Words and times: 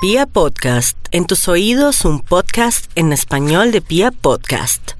Pia 0.00 0.26
Podcast, 0.26 0.96
en 1.10 1.26
tus 1.26 1.48
oídos 1.48 2.04
un 2.04 2.20
podcast 2.20 2.88
en 2.94 3.12
español 3.12 3.72
de 3.72 3.80
Pia 3.80 4.12
Podcast. 4.12 4.92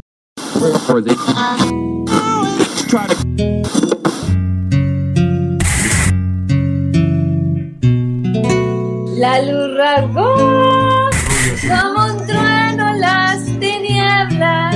La 9.17 9.41
luz 9.43 9.77
rasgó 9.77 10.35
como 11.69 12.07
un 12.07 12.27
trueno 12.27 12.93
las 12.97 13.45
tinieblas 13.45 14.75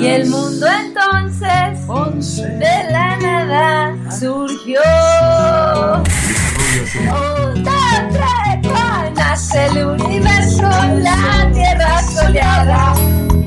y 0.00 0.06
el 0.06 0.30
mundo 0.30 0.66
entonces 0.66 2.38
de 2.58 2.90
la 2.90 3.18
nada 3.18 4.10
surgió. 4.18 4.80
Un, 6.98 7.64
dos, 7.64 7.74
tres, 8.12 8.47
cuatro, 8.47 8.47
el 9.54 9.86
universo, 9.86 10.62
la 10.62 11.48
tierra 11.52 12.02
soleada, 12.02 12.92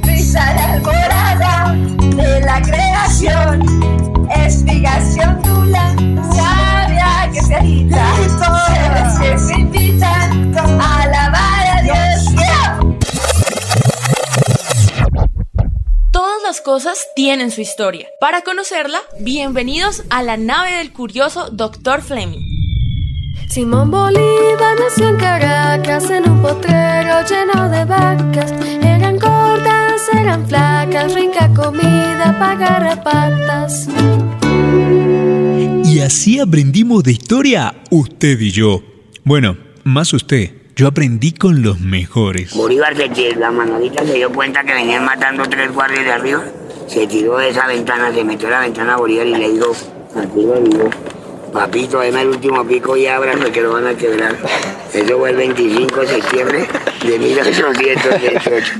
brisa 0.01 0.53
la 0.53 0.73
alborada 0.73 1.75
de 2.15 2.39
la 2.39 2.61
creación, 2.61 3.61
explicación 4.29 5.41
dula, 5.41 5.93
sabia 6.33 7.29
que 7.33 7.41
se 7.41 7.55
agita, 7.55 8.05
que 9.21 9.37
se 9.37 9.53
invitan 9.59 10.57
a 10.57 11.01
alabar 11.01 11.77
a 11.77 11.81
Dios. 11.81 12.25
Todas 16.11 16.41
las 16.43 16.61
cosas 16.61 17.05
tienen 17.17 17.51
su 17.51 17.59
historia. 17.59 18.07
Para 18.21 18.43
conocerla, 18.43 18.99
bienvenidos 19.19 20.03
a 20.09 20.23
la 20.23 20.37
nave 20.37 20.71
del 20.77 20.93
curioso 20.93 21.49
Dr. 21.49 22.01
Fleming. 22.01 22.50
Simón 23.47 23.91
Bolívar 23.91 24.77
nació 24.79 25.09
en 25.09 25.17
Caracas 25.17 26.09
en 26.09 26.29
un 26.29 26.41
potrero 26.41 27.15
lleno 27.29 27.69
de 27.69 27.85
vacas. 27.85 28.53
Eran 28.81 29.17
gordas, 29.17 30.01
eran 30.13 30.47
flacas, 30.47 31.13
rica 31.13 31.49
comida 31.53 32.35
para 32.39 32.55
garrapatas. 32.55 33.89
Y 35.83 35.99
así 35.99 36.39
aprendimos 36.39 37.03
de 37.03 37.11
historia 37.11 37.75
usted 37.89 38.39
y 38.39 38.51
yo. 38.51 38.81
Bueno, 39.23 39.57
más 39.83 40.13
usted. 40.13 40.51
Yo 40.75 40.87
aprendí 40.87 41.33
con 41.33 41.61
los 41.61 41.79
mejores. 41.81 42.55
Bolívar 42.55 42.95
se 42.95 43.09
tiró, 43.09 43.39
la 43.39 43.51
manolita 43.51 44.05
se 44.05 44.13
dio 44.13 44.31
cuenta 44.31 44.63
que 44.63 44.73
venían 44.73 45.03
matando 45.03 45.43
tres 45.43 45.71
guardias 45.73 46.05
de 46.05 46.11
arriba, 46.11 46.43
se 46.87 47.05
tiró 47.07 47.37
de 47.37 47.49
esa 47.49 47.67
ventana, 47.67 48.11
se 48.13 48.23
metió 48.23 48.47
a 48.47 48.51
la 48.51 48.59
ventana 48.61 48.93
a 48.93 48.97
Bolívar 48.97 49.27
y 49.27 49.35
le 49.35 49.51
dijo, 49.51 49.73
aquí 50.15 50.41
lo 50.41 50.59
digo, 50.61 50.89
papito, 51.51 51.99
deme 51.99 52.21
el 52.21 52.29
último 52.29 52.65
pico 52.65 52.95
y 52.97 53.07
ábrame 53.07 53.51
que 53.51 53.61
lo 53.61 53.73
van 53.73 53.87
a 53.87 53.95
quebrar. 53.95 54.37
Eso 54.93 55.17
fue 55.17 55.29
el 55.29 55.37
25 55.37 56.01
de 56.01 56.07
septiembre 56.07 56.67
de 57.05 57.19
1818. 57.19 58.73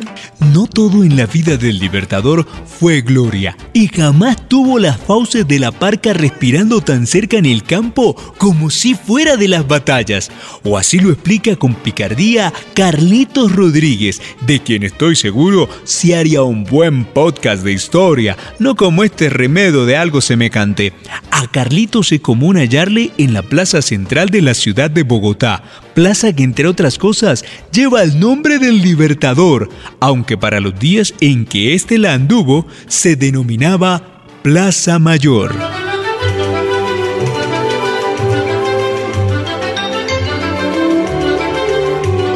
No 0.54 0.68
todo 0.68 1.06
en 1.06 1.16
la 1.16 1.26
vida 1.26 1.56
del 1.56 1.80
libertador 1.80 2.46
fue 2.66 3.00
gloria 3.02 3.56
y 3.72 3.88
jamás 3.88 4.50
tuvo 4.50 4.80
las 4.80 5.00
fauces 5.00 5.48
de 5.48 5.60
la 5.60 5.72
parca 5.72 6.12
respirando 6.12 6.82
tan 6.82 7.08
cerca 7.08 7.38
en 7.38 7.46
el 7.46 7.64
campo 7.64 8.16
como 8.38 8.70
si 8.70 8.94
fuera 8.94 9.38
de 9.38 9.48
las 9.48 9.66
batallas. 9.66 10.30
O 10.64 10.78
así 10.78 11.00
lo 11.00 11.12
explica 11.12 11.56
con 11.56 11.76
picardía 11.76 12.52
Carlitos 12.74 13.56
Rodríguez, 13.56 14.22
de 14.46 14.60
quien 14.60 14.84
estoy 14.84 15.16
seguro 15.16 15.70
si 15.86 16.14
haría 16.14 16.44
un 16.44 16.66
buen 16.66 17.06
podcast 17.06 17.64
de 17.64 17.72
historia, 17.72 18.36
no 18.60 18.76
como 18.76 19.06
este 19.06 19.30
remedo 19.30 19.86
de 19.86 19.96
algo 19.96 20.20
semejante. 20.20 20.92
A 21.32 21.48
Carlitos 21.48 22.12
es 22.12 22.20
común 22.20 22.58
hallarle 22.58 23.12
en 23.18 23.34
la 23.34 23.44
plaza 23.44 23.82
central 23.82 24.30
de 24.30 24.42
la 24.42 24.54
ciudad 24.54 24.92
de 24.92 25.04
Bogotá, 25.04 25.64
plaza 26.02 26.34
que 26.34 26.42
entre 26.42 26.66
otras 26.66 26.98
cosas 26.98 27.46
lleva 27.72 28.02
el 28.02 28.20
nombre 28.20 28.58
del 28.58 28.82
Libertador, 28.82 29.70
aunque 30.00 30.36
para 30.36 30.60
los 30.60 30.80
días 30.80 31.14
en 31.22 31.46
que 31.46 31.76
éste 31.76 32.00
la 32.00 32.14
anduvo 32.14 32.66
se 32.88 33.16
denominaba 33.16 34.24
Plaza 34.42 34.98
Mayor. 34.98 35.54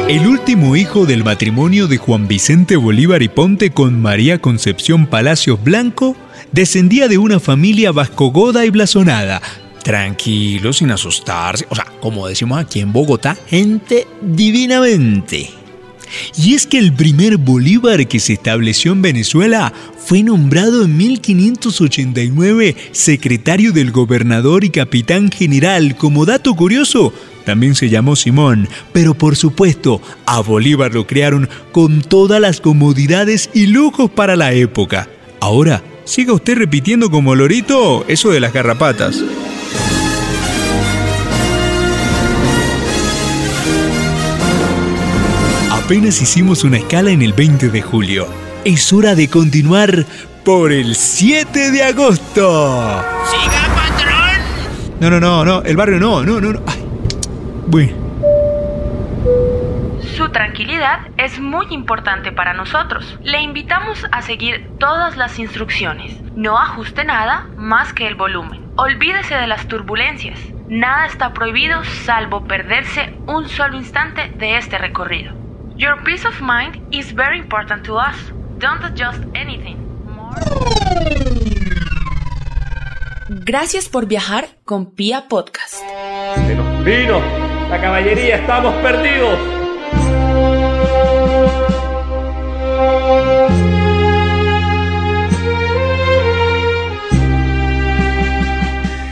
El 0.08 0.28
último 0.28 0.76
hijo 0.76 1.04
del 1.04 1.24
matrimonio 1.24 1.88
de 1.88 1.96
Juan 1.96 2.28
Vicente 2.28 2.76
Bolívar 2.76 3.24
y 3.24 3.28
Ponte 3.28 3.72
con 3.72 4.00
María 4.00 4.40
Concepción 4.40 5.08
Palacios 5.08 5.60
Blanco 5.64 6.16
descendía 6.52 7.08
de 7.08 7.18
una 7.18 7.40
familia 7.40 7.90
vascogoda 7.90 8.64
y 8.64 8.70
blasonada, 8.70 9.42
tranquilo, 9.86 10.72
sin 10.72 10.90
asustarse, 10.90 11.64
o 11.68 11.76
sea, 11.76 11.84
como 12.00 12.26
decimos 12.26 12.58
aquí 12.58 12.80
en 12.80 12.92
Bogotá, 12.92 13.38
gente 13.46 14.08
divinamente. 14.20 15.48
Y 16.36 16.54
es 16.54 16.66
que 16.66 16.78
el 16.78 16.92
primer 16.92 17.36
Bolívar 17.36 18.08
que 18.08 18.18
se 18.18 18.32
estableció 18.32 18.90
en 18.90 19.02
Venezuela 19.02 19.72
fue 19.96 20.24
nombrado 20.24 20.84
en 20.84 20.96
1589 20.96 22.74
secretario 22.90 23.70
del 23.70 23.92
gobernador 23.92 24.64
y 24.64 24.70
capitán 24.70 25.30
general. 25.30 25.96
Como 25.96 26.26
dato 26.26 26.56
curioso, 26.56 27.12
también 27.44 27.76
se 27.76 27.88
llamó 27.88 28.16
Simón, 28.16 28.68
pero 28.92 29.14
por 29.14 29.36
supuesto, 29.36 30.02
a 30.26 30.40
Bolívar 30.40 30.92
lo 30.94 31.06
crearon 31.06 31.48
con 31.70 32.02
todas 32.02 32.40
las 32.40 32.60
comodidades 32.60 33.50
y 33.54 33.68
lujos 33.68 34.10
para 34.10 34.34
la 34.34 34.52
época. 34.52 35.08
Ahora, 35.38 35.80
siga 36.04 36.32
usted 36.32 36.58
repitiendo 36.58 37.08
como 37.08 37.36
lorito 37.36 38.04
eso 38.08 38.30
de 38.30 38.40
las 38.40 38.52
garrapatas. 38.52 39.22
Apenas 45.86 46.20
hicimos 46.20 46.64
una 46.64 46.78
escala 46.78 47.12
en 47.12 47.22
el 47.22 47.32
20 47.32 47.68
de 47.68 47.80
julio. 47.80 48.26
Es 48.64 48.92
hora 48.92 49.14
de 49.14 49.30
continuar 49.30 50.04
por 50.44 50.72
el 50.72 50.96
7 50.96 51.70
de 51.70 51.84
agosto. 51.84 53.04
¡Siga, 53.30 53.72
patrón! 53.72 54.98
No, 54.98 55.10
no, 55.10 55.20
no, 55.20 55.44
no, 55.44 55.62
el 55.62 55.76
barrio 55.76 56.00
no, 56.00 56.24
no, 56.24 56.40
no, 56.40 56.54
no. 56.54 56.60
Ay. 56.66 56.84
Bueno, 57.68 57.92
Su 60.16 60.28
tranquilidad 60.30 61.02
es 61.18 61.38
muy 61.38 61.66
importante 61.70 62.32
para 62.32 62.52
nosotros. 62.52 63.16
Le 63.22 63.40
invitamos 63.42 64.06
a 64.10 64.22
seguir 64.22 64.68
todas 64.80 65.16
las 65.16 65.38
instrucciones. 65.38 66.20
No 66.34 66.58
ajuste 66.58 67.04
nada 67.04 67.46
más 67.56 67.92
que 67.92 68.08
el 68.08 68.16
volumen. 68.16 68.60
Olvídese 68.74 69.36
de 69.36 69.46
las 69.46 69.68
turbulencias. 69.68 70.40
Nada 70.68 71.06
está 71.06 71.32
prohibido 71.32 71.84
salvo 72.04 72.44
perderse 72.44 73.14
un 73.28 73.48
solo 73.48 73.76
instante 73.76 74.32
de 74.36 74.56
este 74.56 74.78
recorrido. 74.78 75.45
Your 75.76 75.96
peace 76.04 76.24
of 76.24 76.40
mind 76.40 76.80
is 76.92 77.12
very 77.12 77.38
important 77.38 77.84
to 77.84 77.96
us. 77.96 78.16
Don't 78.58 78.82
adjust 78.84 79.20
anything. 79.34 79.76
More- 80.06 80.34
Gracias 83.44 83.88
por 83.88 84.06
viajar 84.06 84.48
con 84.64 84.94
Pia 84.94 85.28
Podcast. 85.28 85.74
Se 86.46 86.54
nos 86.54 86.84
vino 86.84 87.20
la 87.68 87.80
caballería, 87.80 88.36
estamos 88.36 88.74
perdidos. 88.76 89.38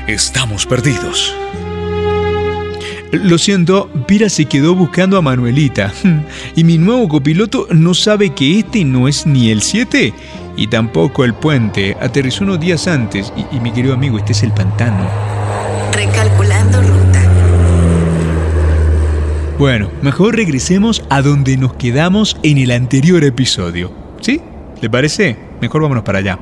estamos 0.06 0.66
perdidos. 0.66 1.34
Lo 3.22 3.38
siento, 3.38 3.88
Pira 4.06 4.28
se 4.28 4.46
quedó 4.46 4.74
buscando 4.74 5.16
a 5.16 5.22
Manuelita. 5.22 5.92
Y 6.56 6.64
mi 6.64 6.78
nuevo 6.78 7.08
copiloto 7.08 7.66
no 7.70 7.94
sabe 7.94 8.30
que 8.30 8.58
este 8.58 8.84
no 8.84 9.08
es 9.08 9.26
ni 9.26 9.50
el 9.50 9.62
7 9.62 10.12
y 10.56 10.66
tampoco 10.68 11.24
el 11.24 11.34
puente. 11.34 11.96
Aterrizó 12.00 12.44
unos 12.44 12.60
días 12.60 12.86
antes 12.86 13.32
y, 13.36 13.56
y 13.56 13.60
mi 13.60 13.72
querido 13.72 13.94
amigo, 13.94 14.18
este 14.18 14.32
es 14.32 14.42
el 14.42 14.52
pantano. 14.52 15.08
Recalculando 15.92 16.80
ruta. 16.82 17.22
Bueno, 19.58 19.90
mejor 20.02 20.36
regresemos 20.36 21.04
a 21.10 21.22
donde 21.22 21.56
nos 21.56 21.74
quedamos 21.74 22.36
en 22.42 22.58
el 22.58 22.70
anterior 22.70 23.22
episodio. 23.24 23.92
¿Sí? 24.20 24.40
¿Le 24.80 24.90
parece? 24.90 25.36
Mejor 25.60 25.82
vámonos 25.82 26.04
para 26.04 26.18
allá. 26.18 26.38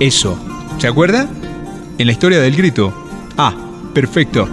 Eso. 0.00 0.38
¿Se 0.78 0.86
acuerda? 0.86 1.26
En 1.98 2.06
la 2.06 2.12
historia 2.12 2.40
del 2.40 2.54
grito. 2.54 2.92
Ah, 3.38 3.54
perfecto. 3.94 4.46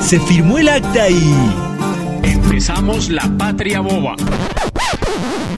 Se 0.00 0.20
firmó 0.20 0.58
el 0.58 0.68
acta 0.68 1.08
y... 1.08 1.34
Empezamos 2.22 3.08
la 3.08 3.30
patria 3.38 3.80
boba. 3.80 4.14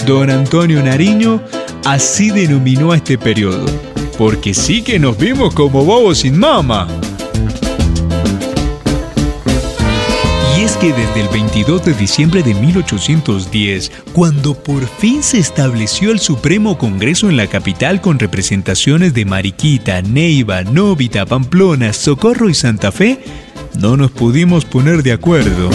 Don 0.06 0.30
Antonio 0.30 0.82
Nariño 0.82 1.42
así 1.84 2.30
denominó 2.30 2.92
a 2.92 2.96
este 2.96 3.18
periodo. 3.18 3.66
Porque 4.16 4.54
sí 4.54 4.82
que 4.82 4.98
nos 4.98 5.18
vimos 5.18 5.54
como 5.54 5.84
bobos 5.84 6.18
sin 6.18 6.38
mama. 6.38 6.86
Que 10.80 10.92
desde 10.94 11.20
el 11.20 11.28
22 11.28 11.84
de 11.84 11.92
diciembre 11.92 12.42
de 12.42 12.54
1810, 12.54 13.92
cuando 14.14 14.54
por 14.54 14.86
fin 14.88 15.22
se 15.22 15.38
estableció 15.38 16.10
el 16.10 16.20
Supremo 16.20 16.78
Congreso 16.78 17.28
en 17.28 17.36
la 17.36 17.48
capital 17.48 18.00
con 18.00 18.18
representaciones 18.18 19.12
de 19.12 19.26
Mariquita, 19.26 20.00
Neiva, 20.00 20.62
Novita, 20.62 21.26
Pamplona, 21.26 21.92
Socorro 21.92 22.48
y 22.48 22.54
Santa 22.54 22.92
Fe, 22.92 23.20
no 23.78 23.98
nos 23.98 24.10
pudimos 24.10 24.64
poner 24.64 25.02
de 25.02 25.12
acuerdo. 25.12 25.68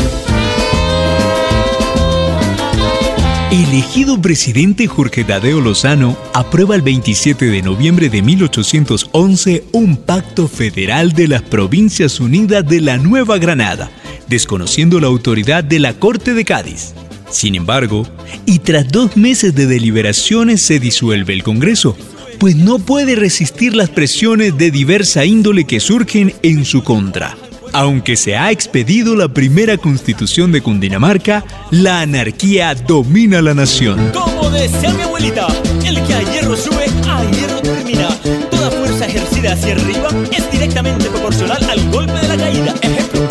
Elegido 3.52 4.20
presidente 4.20 4.88
Jorge 4.88 5.24
Tadeo 5.24 5.62
Lozano 5.62 6.18
aprueba 6.34 6.76
el 6.76 6.82
27 6.82 7.46
de 7.46 7.62
noviembre 7.62 8.10
de 8.10 8.22
1811 8.24 9.66
un 9.72 9.98
pacto 9.98 10.48
federal 10.48 11.14
de 11.14 11.28
las 11.28 11.44
Provincias 11.44 12.20
Unidas 12.20 12.68
de 12.68 12.82
la 12.82 12.98
Nueva 12.98 13.38
Granada, 13.38 13.92
desconociendo 14.28 15.00
la 15.00 15.08
autoridad 15.08 15.64
de 15.64 15.80
la 15.80 15.94
Corte 15.94 16.34
de 16.34 16.46
Cádiz. 16.46 16.94
Sin 17.30 17.56
embargo, 17.56 18.08
y 18.46 18.60
tras 18.60 18.88
dos 18.92 19.18
meses 19.18 19.56
de 19.56 19.66
deliberaciones 19.66 20.62
se 20.62 20.80
disuelve 20.80 21.34
el 21.34 21.44
Congreso, 21.44 21.98
pues 22.40 22.56
no 22.56 22.80
puede 22.80 23.16
resistir 23.16 23.76
las 23.76 23.90
presiones 23.90 24.58
de 24.58 24.72
diversa 24.72 25.26
índole 25.26 25.66
que 25.66 25.80
surgen 25.80 26.34
en 26.44 26.66
su 26.66 26.84
contra. 26.84 27.38
Aunque 27.74 28.16
se 28.16 28.38
ha 28.38 28.52
expedido 28.52 29.16
la 29.16 29.28
primera 29.28 29.78
constitución 29.78 30.52
de 30.52 30.62
Cundinamarca, 30.62 31.44
la 31.72 32.02
anarquía 32.02 32.74
domina 32.74 33.42
la 33.42 33.54
nación. 33.54 34.12
Como 34.14 34.50
decía 34.50 34.94
mi 34.94 35.02
abuelita, 35.02 35.48
el 35.86 36.02
que 36.04 36.14
a 36.14 36.22
hierro 36.22 36.56
sube, 36.56 36.86
a 37.06 37.30
hierro 37.32 37.60
termina. 37.62 38.08
Toda 38.50 38.72
fuerza 38.72 39.08
ejercida 39.08 39.54
hacia 39.54 39.74
arriba 39.74 40.08
es 40.32 40.50
directamente 40.52 41.10
proporcional 41.10 41.62
al 41.70 41.90
golpe 41.92 42.14
de 42.14 42.28
la 42.30 42.38
caída. 42.38 42.76
Ejemplo, 42.82 43.28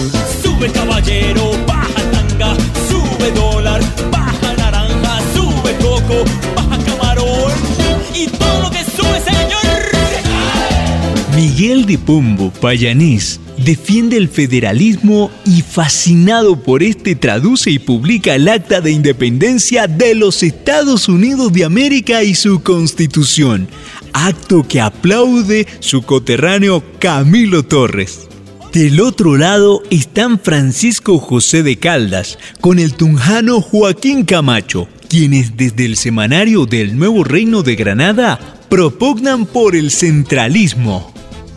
Miguel 11.37 11.85
de 11.85 11.99
Pombo, 11.99 12.51
payanés, 12.51 13.41
defiende 13.59 14.17
el 14.17 14.29
federalismo 14.29 15.31
y 15.45 15.63
fascinado 15.63 16.57
por 16.63 16.83
este 16.83 17.15
traduce 17.15 17.71
y 17.71 17.79
publica 17.79 18.35
el 18.35 18.49
Acta 18.49 18.81
de 18.81 18.91
Independencia 18.91 19.87
de 19.87 20.15
los 20.15 20.43
Estados 20.43 21.09
Unidos 21.09 21.53
de 21.53 21.65
América 21.65 22.23
y 22.23 22.35
su 22.35 22.63
constitución, 22.63 23.69
acto 24.13 24.67
que 24.67 24.81
aplaude 24.81 25.67
su 25.81 26.03
coterráneo 26.03 26.83
Camilo 26.99 27.65
Torres. 27.65 28.29
Del 28.75 29.01
otro 29.01 29.37
lado 29.37 29.83
están 29.93 30.41
Francisco 30.41 31.19
José 31.19 31.63
de 31.63 31.77
Caldas 31.77 32.41
con 32.61 32.81
el 32.81 32.95
tunjano 32.95 33.61
Joaquín 33.61 34.25
Camacho, 34.25 34.89
quienes 35.09 35.57
desde 35.57 35.85
el 35.85 35.95
semanario 35.95 36.67
del 36.67 36.99
Nuevo 36.99 37.23
Reino 37.23 37.63
de 37.63 37.77
Granada 37.77 38.41
propugnan 38.69 39.47
por 39.47 39.77
el 39.77 39.93
centralismo. 39.93 41.15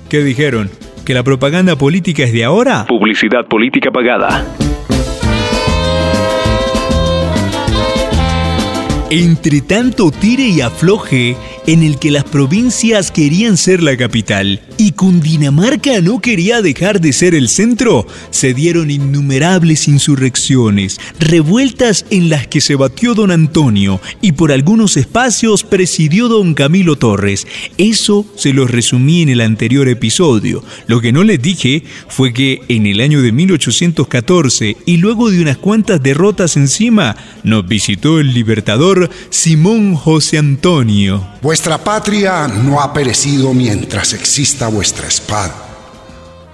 ¿Qué 0.10 0.24
dijeron? 0.24 0.70
¿Que 1.08 1.16
la 1.16 1.24
propaganda 1.24 1.76
política 1.76 2.22
es 2.22 2.34
de 2.34 2.44
ahora? 2.44 2.86
Publicidad 2.86 3.48
política 3.48 3.90
pagada. 3.90 4.46
Entre 9.10 9.62
tanto 9.62 10.12
tire 10.12 10.50
y 10.50 10.60
afloje 10.60 11.38
en 11.66 11.82
el 11.82 11.98
que 11.98 12.12
las 12.12 12.26
provincias 12.26 13.10
querían 13.10 13.56
ser 13.56 13.82
la 13.82 13.96
capital 13.96 14.60
y 14.78 14.92
Cundinamarca 14.92 16.02
no 16.02 16.20
quería 16.20 16.62
dejar 16.62 17.00
de 17.00 17.14
ser 17.14 17.34
el 17.34 17.48
centro, 17.48 18.06
se 18.32 18.54
dieron 18.54 18.92
innumerables 18.92 19.88
insurrecciones, 19.88 21.00
revueltas 21.20 22.06
en 22.10 22.30
las 22.30 22.48
que 22.48 22.60
se 22.60 22.76
batió 22.76 23.14
don 23.14 23.32
Antonio 23.32 24.02
y 24.22 24.34
por 24.34 24.52
algunos 24.52 24.98
espacios 24.98 25.64
presidió 25.64 26.28
don 26.28 26.54
Camilo 26.54 26.98
Torres. 26.98 27.48
Eso 27.78 28.26
se 28.36 28.52
los 28.52 28.70
resumí 28.70 29.22
en 29.22 29.30
el 29.30 29.40
anterior 29.40 29.88
episodio. 29.88 30.64
Lo 30.88 31.00
que 31.00 31.14
no 31.14 31.24
les 31.24 31.42
dije 31.42 31.84
fue 32.10 32.34
que 32.34 32.62
en 32.68 32.86
el 32.86 33.00
año 33.00 33.22
de 33.22 33.32
1814 33.32 34.76
y 34.86 34.98
luego 34.98 35.32
de 35.32 35.42
unas 35.42 35.58
cuantas 35.58 36.04
derrotas 36.04 36.58
encima, 36.58 37.16
nos 37.44 37.66
visitó 37.68 38.20
el 38.20 38.34
libertador 38.34 38.97
Simón 39.30 39.96
José 39.96 40.38
Antonio. 40.38 41.28
Vuestra 41.42 41.78
patria 41.78 42.48
no 42.48 42.82
ha 42.82 42.94
perecido 42.94 43.54
mientras 43.54 44.14
exista 44.14 44.68
vuestra 44.68 45.08
espada. 45.08 45.54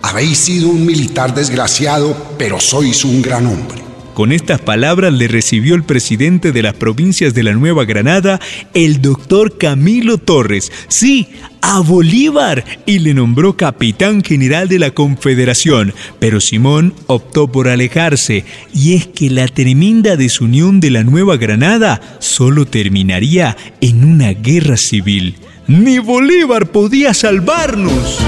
Habéis 0.01 0.37
sido 0.37 0.67
un 0.67 0.85
militar 0.85 1.33
desgraciado, 1.33 2.15
pero 2.37 2.59
sois 2.59 3.05
un 3.05 3.21
gran 3.21 3.47
hombre. 3.47 3.92
Con 4.13 4.31
estas 4.31 4.61
palabras 4.61 5.11
le 5.11 5.27
recibió 5.27 5.73
el 5.73 5.83
presidente 5.83 6.51
de 6.51 6.61
las 6.61 6.75
provincias 6.75 7.33
de 7.33 7.41
la 7.41 7.53
Nueva 7.53 7.83
Granada, 7.85 8.39
el 8.75 9.01
doctor 9.01 9.57
Camilo 9.57 10.19
Torres, 10.19 10.71
sí, 10.87 11.29
a 11.61 11.79
Bolívar, 11.79 12.63
y 12.85 12.99
le 12.99 13.15
nombró 13.15 13.57
capitán 13.57 14.23
general 14.23 14.67
de 14.67 14.77
la 14.77 14.91
Confederación. 14.91 15.95
Pero 16.19 16.39
Simón 16.41 16.93
optó 17.07 17.51
por 17.51 17.67
alejarse, 17.67 18.45
y 18.71 18.93
es 18.93 19.07
que 19.07 19.31
la 19.31 19.47
tremenda 19.47 20.15
desunión 20.15 20.79
de 20.79 20.91
la 20.91 21.03
Nueva 21.03 21.37
Granada 21.37 21.99
solo 22.19 22.65
terminaría 22.65 23.57
en 23.81 24.05
una 24.05 24.33
guerra 24.33 24.77
civil. 24.77 25.37
Ni 25.67 25.97
Bolívar 25.97 26.67
podía 26.67 27.15
salvarnos. 27.15 28.19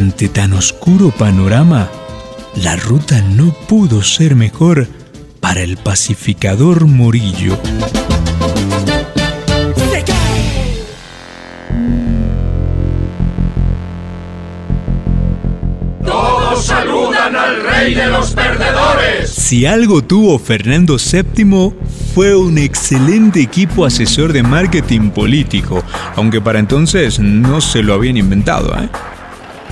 Ante 0.00 0.30
tan 0.30 0.54
oscuro 0.54 1.10
panorama, 1.10 1.86
la 2.56 2.74
ruta 2.74 3.20
no 3.20 3.52
pudo 3.68 4.02
ser 4.02 4.34
mejor 4.34 4.88
para 5.40 5.60
el 5.60 5.76
pacificador 5.76 6.86
Morillo. 6.86 7.60
Todos 16.02 16.64
saludan 16.64 17.36
al 17.36 17.62
rey 17.62 17.92
de 17.92 18.06
los 18.06 18.30
perdedores. 18.30 19.28
Si 19.28 19.66
algo 19.66 20.00
tuvo 20.00 20.38
Fernando 20.38 20.96
VII 20.96 21.74
fue 22.14 22.34
un 22.34 22.56
excelente 22.56 23.42
equipo 23.42 23.84
asesor 23.84 24.32
de 24.32 24.42
marketing 24.42 25.10
político, 25.10 25.84
aunque 26.16 26.40
para 26.40 26.58
entonces 26.58 27.20
no 27.20 27.60
se 27.60 27.82
lo 27.82 27.92
habían 27.92 28.16
inventado, 28.16 28.74
¿eh? 28.82 28.88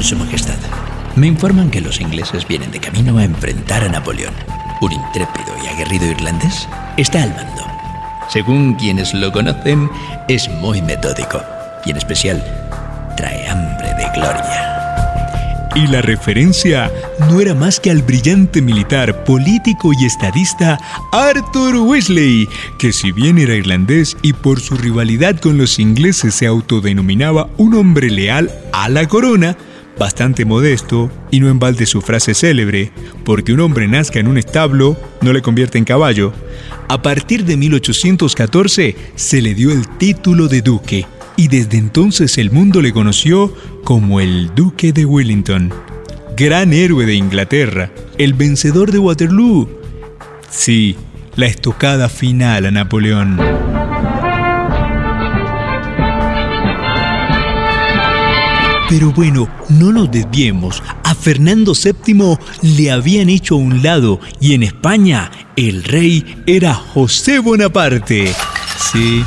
Su 0.00 0.16
Majestad, 0.16 0.58
me 1.16 1.26
informan 1.26 1.70
que 1.70 1.80
los 1.80 2.00
ingleses 2.00 2.46
vienen 2.46 2.70
de 2.70 2.78
camino 2.78 3.18
a 3.18 3.24
enfrentar 3.24 3.82
a 3.82 3.88
Napoleón. 3.88 4.32
Un 4.80 4.92
intrépido 4.92 5.52
y 5.62 5.66
aguerrido 5.66 6.06
irlandés 6.06 6.68
está 6.96 7.24
al 7.24 7.34
mando. 7.34 7.66
Según 8.28 8.74
quienes 8.74 9.12
lo 9.12 9.32
conocen, 9.32 9.90
es 10.28 10.48
muy 10.48 10.80
metódico 10.82 11.42
y 11.84 11.90
en 11.90 11.96
especial 11.96 12.44
trae 13.16 13.49
hambre 13.49 13.88
de 13.94 14.04
gloria. 14.14 14.78
Y 15.75 15.87
la 15.88 16.00
referencia 16.00 16.90
no 17.28 17.40
era 17.40 17.54
más 17.54 17.80
que 17.80 17.90
al 17.90 18.02
brillante 18.02 18.62
militar, 18.62 19.25
político 19.25 19.92
y 19.92 20.06
estadista 20.06 20.78
Arthur 21.12 21.76
Wesley, 21.76 22.49
que 22.78 22.92
si 22.92 23.12
bien 23.12 23.38
era 23.38 23.54
irlandés 23.54 24.16
y 24.23 24.32
por 24.32 24.61
su 24.61 24.76
rivalidad 24.76 25.37
con 25.40 25.58
los 25.58 25.78
ingleses 25.78 26.37
se 26.37 26.46
autodenominaba 26.46 27.49
un 27.58 27.75
hombre 27.75 28.11
leal 28.11 28.50
a 28.73 28.88
la 28.88 29.06
corona, 29.06 29.56
bastante 29.99 30.45
modesto 30.45 31.11
y 31.31 31.40
no 31.40 31.49
en 31.49 31.59
balde 31.59 31.87
su 31.87 32.00
frase 32.00 32.35
célebre, 32.35 32.93
porque 33.25 33.52
un 33.52 33.61
hombre 33.61 33.88
nazca 33.88 34.21
en 34.21 34.28
un 34.28 34.38
establo 34.38 34.97
no 35.21 35.33
le 35.33 35.43
convierte 35.43 35.78
en 35.78 35.85
caballo. 35.85 36.33
A 36.88 37.02
partir 37.02 37.45
de 37.45 37.57
1814 37.57 38.97
se 39.14 39.43
le 39.43 39.55
dio 39.55 39.71
el 39.71 39.88
título 39.88 40.49
de 40.49 40.62
duque 40.62 41.07
y 41.37 41.49
desde 41.49 41.78
entonces 41.78 42.37
el 42.38 42.50
mundo 42.50 42.83
le 42.83 42.93
conoció 42.93 43.55
como 43.85 44.21
el 44.21 44.55
Duque 44.55 44.93
de 44.93 45.05
Wellington, 45.05 45.73
gran 46.37 46.73
héroe 46.73 47.07
de 47.07 47.14
Inglaterra, 47.14 47.93
el 48.19 48.35
vencedor 48.35 48.90
de 48.90 48.99
Waterloo. 48.99 49.69
Sí, 50.50 50.97
la 51.37 51.47
estocada 51.47 52.09
final 52.09 52.67
a 52.67 52.71
Napoleón. 52.73 53.77
Pero 58.88 59.12
bueno, 59.12 59.49
no 59.68 59.92
nos 59.92 60.11
desviemos. 60.11 60.83
A 61.04 61.14
Fernando 61.14 61.75
VII 61.75 62.38
le 62.62 62.90
habían 62.90 63.28
hecho 63.28 63.54
a 63.54 63.59
un 63.59 63.83
lado 63.83 64.18
y 64.40 64.54
en 64.54 64.62
España 64.62 65.30
el 65.57 65.85
rey 65.85 66.42
era 66.47 66.73
José 66.73 67.38
Bonaparte. 67.38 68.33
Sí, 68.90 69.23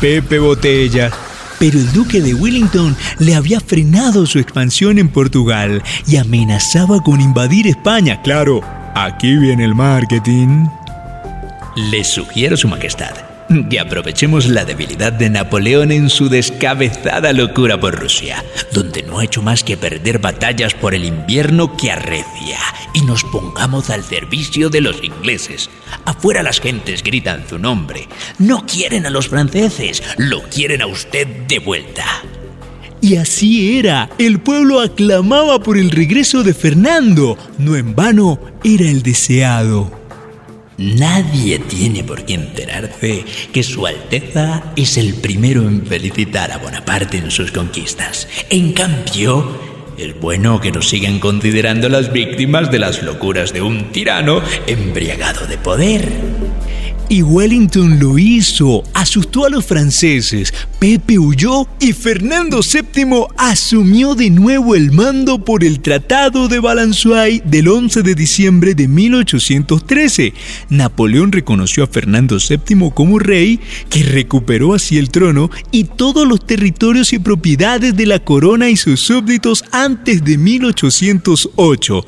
Pepe 0.00 0.38
Botella. 0.38 1.10
Pero 1.58 1.78
el 1.78 1.92
duque 1.92 2.22
de 2.22 2.32
Wellington 2.32 2.96
le 3.18 3.34
había 3.34 3.60
frenado 3.60 4.24
su 4.24 4.38
expansión 4.38 4.98
en 4.98 5.10
Portugal 5.10 5.82
y 6.06 6.16
amenazaba 6.16 7.02
con 7.02 7.20
invadir 7.20 7.66
España. 7.66 8.22
Claro, 8.22 8.62
aquí 8.94 9.36
viene 9.36 9.64
el 9.64 9.74
marketing. 9.74 10.64
Les 11.90 12.08
sugiero, 12.08 12.56
Su 12.56 12.66
Majestad, 12.66 13.12
que 13.68 13.80
aprovechemos 13.80 14.48
la 14.48 14.64
debilidad 14.64 15.12
de 15.12 15.28
Napoleón 15.28 15.90
en 15.90 16.08
su 16.08 16.28
descabezada 16.28 17.32
locura 17.32 17.80
por 17.80 17.98
Rusia, 17.98 18.44
donde 18.72 19.02
no 19.02 19.18
ha 19.18 19.24
hecho 19.24 19.42
más 19.42 19.64
que 19.64 19.76
perder 19.76 20.20
batallas 20.20 20.74
por 20.74 20.94
el 20.94 21.04
invierno 21.04 21.76
que 21.76 21.90
arrecia, 21.90 22.58
y 22.94 23.02
nos 23.02 23.24
pongamos 23.24 23.90
al 23.90 24.04
servicio 24.04 24.70
de 24.70 24.80
los 24.80 25.02
ingleses. 25.02 25.68
Afuera 26.04 26.42
las 26.42 26.60
gentes 26.60 27.02
gritan 27.02 27.44
su 27.48 27.58
nombre. 27.58 28.08
No 28.38 28.64
quieren 28.66 29.06
a 29.06 29.10
los 29.10 29.28
franceses, 29.28 30.02
lo 30.16 30.42
quieren 30.42 30.82
a 30.82 30.86
usted 30.86 31.26
de 31.48 31.58
vuelta. 31.58 32.04
Y 33.00 33.16
así 33.16 33.78
era, 33.78 34.10
el 34.18 34.40
pueblo 34.40 34.80
aclamaba 34.80 35.60
por 35.60 35.76
el 35.76 35.90
regreso 35.90 36.42
de 36.42 36.54
Fernando, 36.54 37.36
no 37.58 37.74
en 37.74 37.96
vano 37.96 38.38
era 38.62 38.84
el 38.84 39.02
deseado. 39.02 39.99
Nadie 40.80 41.58
tiene 41.58 42.02
por 42.02 42.24
qué 42.24 42.32
enterarse 42.32 43.26
que 43.52 43.62
Su 43.62 43.86
Alteza 43.86 44.72
es 44.76 44.96
el 44.96 45.12
primero 45.12 45.60
en 45.68 45.84
felicitar 45.84 46.50
a 46.52 46.56
Bonaparte 46.56 47.18
en 47.18 47.30
sus 47.30 47.52
conquistas. 47.52 48.26
En 48.48 48.72
cambio, 48.72 49.60
es 49.98 50.18
bueno 50.18 50.58
que 50.58 50.72
nos 50.72 50.88
sigan 50.88 51.18
considerando 51.18 51.90
las 51.90 52.10
víctimas 52.14 52.70
de 52.70 52.78
las 52.78 53.02
locuras 53.02 53.52
de 53.52 53.60
un 53.60 53.92
tirano 53.92 54.40
embriagado 54.66 55.46
de 55.46 55.58
poder. 55.58 56.08
Y 57.12 57.22
Wellington 57.22 57.98
lo 57.98 58.20
hizo, 58.20 58.84
asustó 58.94 59.44
a 59.44 59.50
los 59.50 59.66
franceses, 59.66 60.54
Pepe 60.78 61.18
huyó 61.18 61.66
y 61.80 61.92
Fernando 61.92 62.60
VII 62.60 63.26
asumió 63.36 64.14
de 64.14 64.30
nuevo 64.30 64.76
el 64.76 64.92
mando 64.92 65.44
por 65.44 65.64
el 65.64 65.80
Tratado 65.80 66.46
de 66.46 66.60
Valenzuay 66.60 67.42
del 67.44 67.66
11 67.66 68.04
de 68.04 68.14
diciembre 68.14 68.76
de 68.76 68.86
1813. 68.86 70.34
Napoleón 70.68 71.32
reconoció 71.32 71.82
a 71.82 71.88
Fernando 71.88 72.38
VII 72.38 72.92
como 72.94 73.18
rey, 73.18 73.58
que 73.88 74.04
recuperó 74.04 74.72
así 74.72 74.96
el 74.96 75.10
trono 75.10 75.50
y 75.72 75.84
todos 75.84 76.28
los 76.28 76.46
territorios 76.46 77.12
y 77.12 77.18
propiedades 77.18 77.96
de 77.96 78.06
la 78.06 78.20
corona 78.20 78.70
y 78.70 78.76
sus 78.76 79.00
súbditos 79.00 79.64
antes 79.72 80.22
de 80.22 80.38
1808 80.38 82.06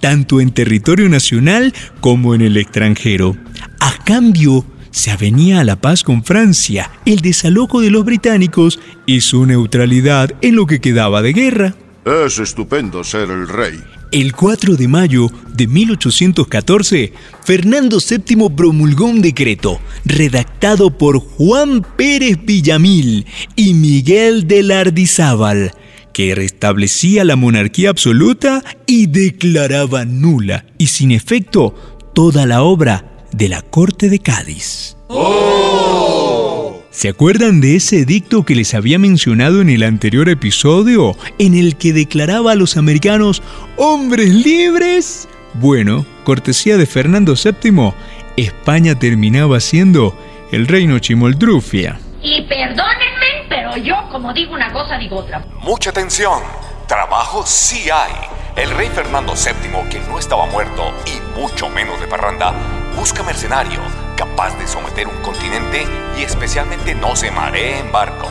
tanto 0.00 0.40
en 0.40 0.52
territorio 0.52 1.08
nacional 1.08 1.72
como 2.00 2.34
en 2.34 2.42
el 2.42 2.56
extranjero. 2.56 3.36
A 3.80 3.92
cambio, 4.04 4.64
se 4.90 5.10
avenía 5.10 5.60
a 5.60 5.64
la 5.64 5.76
paz 5.76 6.04
con 6.04 6.24
Francia, 6.24 6.90
el 7.04 7.20
desalojo 7.20 7.80
de 7.80 7.90
los 7.90 8.04
británicos 8.04 8.78
y 9.06 9.22
su 9.22 9.44
neutralidad 9.44 10.30
en 10.40 10.54
lo 10.54 10.66
que 10.66 10.80
quedaba 10.80 11.20
de 11.20 11.32
guerra. 11.32 11.74
Es 12.04 12.38
estupendo 12.38 13.02
ser 13.02 13.30
el 13.30 13.48
rey. 13.48 13.80
El 14.12 14.32
4 14.32 14.76
de 14.76 14.86
mayo 14.86 15.26
de 15.52 15.66
1814, 15.66 17.12
Fernando 17.42 17.98
VII 17.98 18.50
promulgó 18.54 19.06
un 19.06 19.20
decreto 19.20 19.80
redactado 20.04 20.96
por 20.96 21.18
Juan 21.18 21.84
Pérez 21.96 22.38
Villamil 22.44 23.26
y 23.56 23.74
Miguel 23.74 24.46
de 24.46 24.62
Lardizábal 24.62 25.72
que 26.14 26.34
restablecía 26.34 27.24
la 27.24 27.36
monarquía 27.36 27.90
absoluta 27.90 28.64
y 28.86 29.08
declaraba 29.08 30.06
nula 30.06 30.64
y 30.78 30.86
sin 30.86 31.10
efecto 31.10 31.74
toda 32.14 32.46
la 32.46 32.62
obra 32.62 33.26
de 33.32 33.48
la 33.48 33.60
corte 33.60 34.08
de 34.08 34.20
Cádiz. 34.20 34.96
¡Oh! 35.08 36.80
¿Se 36.92 37.08
acuerdan 37.08 37.60
de 37.60 37.74
ese 37.74 37.98
edicto 37.98 38.44
que 38.44 38.54
les 38.54 38.72
había 38.72 39.00
mencionado 39.00 39.60
en 39.60 39.68
el 39.68 39.82
anterior 39.82 40.28
episodio, 40.28 41.16
en 41.38 41.54
el 41.54 41.76
que 41.76 41.92
declaraba 41.92 42.52
a 42.52 42.54
los 42.54 42.76
americanos 42.76 43.42
hombres 43.76 44.32
libres? 44.32 45.28
Bueno, 45.54 46.06
cortesía 46.22 46.76
de 46.76 46.86
Fernando 46.86 47.34
VII, 47.34 47.92
España 48.36 48.96
terminaba 48.96 49.58
siendo 49.58 50.16
el 50.52 50.68
reino 50.68 51.00
Chimoldrufia. 51.00 51.98
Y 52.24 52.40
perdónenme, 52.40 53.44
pero 53.50 53.76
yo 53.76 54.08
como 54.10 54.32
digo 54.32 54.54
una 54.54 54.72
cosa 54.72 54.96
digo 54.96 55.18
otra. 55.18 55.44
Mucha 55.60 55.90
atención, 55.90 56.40
trabajo 56.88 57.44
sí 57.44 57.90
hay. 57.90 58.12
El 58.56 58.70
rey 58.70 58.88
Fernando 58.88 59.34
VII, 59.34 59.90
que 59.90 60.00
no 60.08 60.18
estaba 60.18 60.46
muerto 60.46 60.90
y 61.04 61.38
mucho 61.38 61.68
menos 61.68 62.00
de 62.00 62.06
parranda, 62.06 62.54
busca 62.96 63.22
mercenario 63.22 63.80
capaz 64.16 64.56
de 64.58 64.66
someter 64.66 65.06
un 65.06 65.20
continente 65.22 65.84
y 66.18 66.22
especialmente 66.22 66.94
no 66.94 67.14
se 67.14 67.30
maree 67.30 67.80
en 67.80 67.92
barco. 67.92 68.28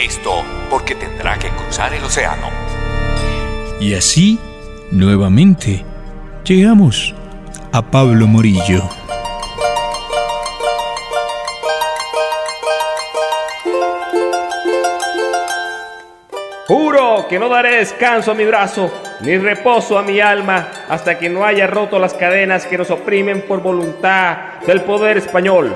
Esto 0.00 0.42
porque 0.68 0.96
tendrá 0.96 1.38
que 1.38 1.50
cruzar 1.50 1.94
el 1.94 2.02
océano. 2.02 2.48
Y 3.78 3.94
así, 3.94 4.40
nuevamente, 4.90 5.84
llegamos 6.44 7.14
a 7.70 7.80
Pablo 7.80 8.26
Morillo. 8.26 8.99
Juro 16.70 17.26
que 17.28 17.40
no 17.40 17.48
daré 17.48 17.78
descanso 17.78 18.30
a 18.30 18.34
mi 18.34 18.44
brazo, 18.44 18.92
ni 19.22 19.36
reposo 19.36 19.98
a 19.98 20.04
mi 20.04 20.20
alma, 20.20 20.68
hasta 20.88 21.18
que 21.18 21.28
no 21.28 21.44
haya 21.44 21.66
roto 21.66 21.98
las 21.98 22.14
cadenas 22.14 22.64
que 22.64 22.78
nos 22.78 22.92
oprimen 22.92 23.42
por 23.42 23.60
voluntad 23.60 24.36
del 24.64 24.82
poder 24.82 25.16
español. 25.16 25.74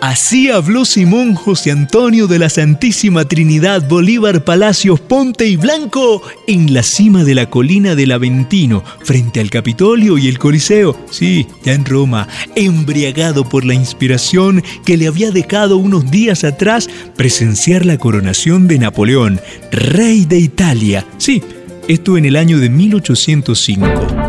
Así 0.00 0.48
habló 0.48 0.86
Simón 0.86 1.34
José 1.34 1.70
Antonio 1.70 2.26
de 2.26 2.38
la 2.38 2.48
Santísima 2.48 3.26
Trinidad 3.26 3.86
Bolívar 3.86 4.44
Palacios 4.44 4.98
Ponte 4.98 5.46
y 5.46 5.56
Blanco 5.56 6.22
en 6.46 6.72
la 6.72 6.82
cima 6.82 7.22
de 7.22 7.34
la 7.34 7.50
colina 7.50 7.94
del 7.94 8.12
Aventino, 8.12 8.82
frente 9.04 9.40
al 9.40 9.50
Capitolio 9.50 10.16
y 10.16 10.28
el 10.28 10.38
Coliseo, 10.38 10.96
sí, 11.10 11.46
ya 11.62 11.74
en 11.74 11.84
Roma, 11.84 12.28
embriagado 12.56 13.46
por 13.46 13.66
la 13.66 13.74
inspiración 13.74 14.62
que 14.86 14.96
le 14.96 15.06
había 15.06 15.32
dejado 15.32 15.76
unos 15.76 16.10
días 16.10 16.44
atrás 16.44 16.88
presenciar 17.14 17.84
la 17.84 17.98
coronación 17.98 18.68
de 18.68 18.78
Napoleón, 18.78 19.38
rey 19.70 20.24
de 20.24 20.38
Italia. 20.38 21.06
Sí, 21.18 21.42
esto 21.88 22.16
en 22.16 22.24
el 22.24 22.36
año 22.36 22.58
de 22.58 22.70
1805. 22.70 24.19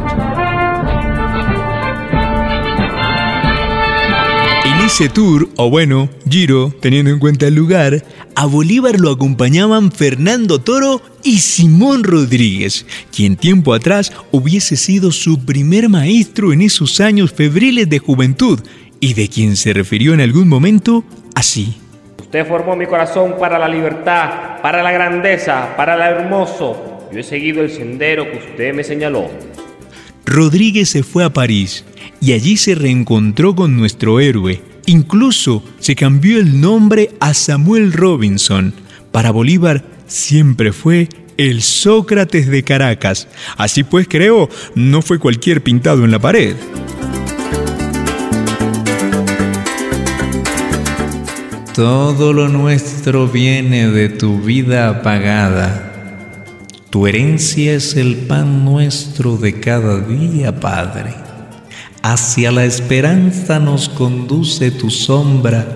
Ese 4.91 5.07
tour, 5.07 5.47
o 5.55 5.69
bueno, 5.69 6.09
giro, 6.29 6.73
teniendo 6.81 7.11
en 7.11 7.19
cuenta 7.19 7.47
el 7.47 7.55
lugar, 7.55 8.03
a 8.35 8.45
Bolívar 8.45 8.99
lo 8.99 9.11
acompañaban 9.11 9.89
Fernando 9.89 10.59
Toro 10.59 11.01
y 11.23 11.37
Simón 11.37 12.03
Rodríguez, 12.03 12.85
quien 13.09 13.37
tiempo 13.37 13.73
atrás 13.73 14.11
hubiese 14.31 14.75
sido 14.75 15.13
su 15.13 15.45
primer 15.45 15.87
maestro 15.87 16.51
en 16.51 16.61
esos 16.61 16.99
años 16.99 17.31
febriles 17.31 17.89
de 17.89 17.99
juventud 17.99 18.59
y 18.99 19.13
de 19.13 19.29
quien 19.29 19.55
se 19.55 19.71
refirió 19.71 20.13
en 20.13 20.19
algún 20.19 20.49
momento 20.49 21.05
así. 21.35 21.77
Usted 22.19 22.45
formó 22.45 22.75
mi 22.75 22.85
corazón 22.85 23.35
para 23.39 23.57
la 23.57 23.69
libertad, 23.69 24.59
para 24.61 24.83
la 24.83 24.91
grandeza, 24.91 25.73
para 25.77 25.95
lo 25.95 26.03
hermoso. 26.03 27.07
Yo 27.13 27.19
he 27.19 27.23
seguido 27.23 27.61
el 27.61 27.71
sendero 27.71 28.29
que 28.29 28.39
usted 28.39 28.73
me 28.73 28.83
señaló. 28.83 29.29
Rodríguez 30.25 30.89
se 30.89 31.03
fue 31.03 31.23
a 31.23 31.29
París 31.29 31.85
y 32.19 32.33
allí 32.33 32.57
se 32.57 32.75
reencontró 32.75 33.55
con 33.55 33.77
nuestro 33.77 34.19
héroe, 34.19 34.61
Incluso 34.91 35.63
se 35.79 35.95
cambió 35.95 36.37
el 36.37 36.59
nombre 36.59 37.11
a 37.21 37.33
Samuel 37.33 37.93
Robinson. 37.93 38.73
Para 39.13 39.31
Bolívar 39.31 39.85
siempre 40.05 40.73
fue 40.73 41.07
el 41.37 41.61
Sócrates 41.61 42.49
de 42.49 42.61
Caracas. 42.63 43.29
Así 43.55 43.85
pues, 43.85 44.05
creo, 44.09 44.49
no 44.75 45.01
fue 45.01 45.17
cualquier 45.17 45.63
pintado 45.63 46.03
en 46.03 46.11
la 46.11 46.19
pared. 46.19 46.57
Todo 51.73 52.33
lo 52.33 52.49
nuestro 52.49 53.29
viene 53.29 53.89
de 53.89 54.09
tu 54.09 54.41
vida 54.41 54.89
apagada. 54.89 56.35
Tu 56.89 57.07
herencia 57.07 57.75
es 57.75 57.95
el 57.95 58.17
pan 58.17 58.65
nuestro 58.65 59.37
de 59.37 59.57
cada 59.57 60.01
día, 60.01 60.59
Padre. 60.59 61.30
Hacia 62.03 62.51
la 62.51 62.65
esperanza 62.65 63.59
nos 63.59 63.87
conduce 63.87 64.71
tu 64.71 64.89
sombra, 64.89 65.67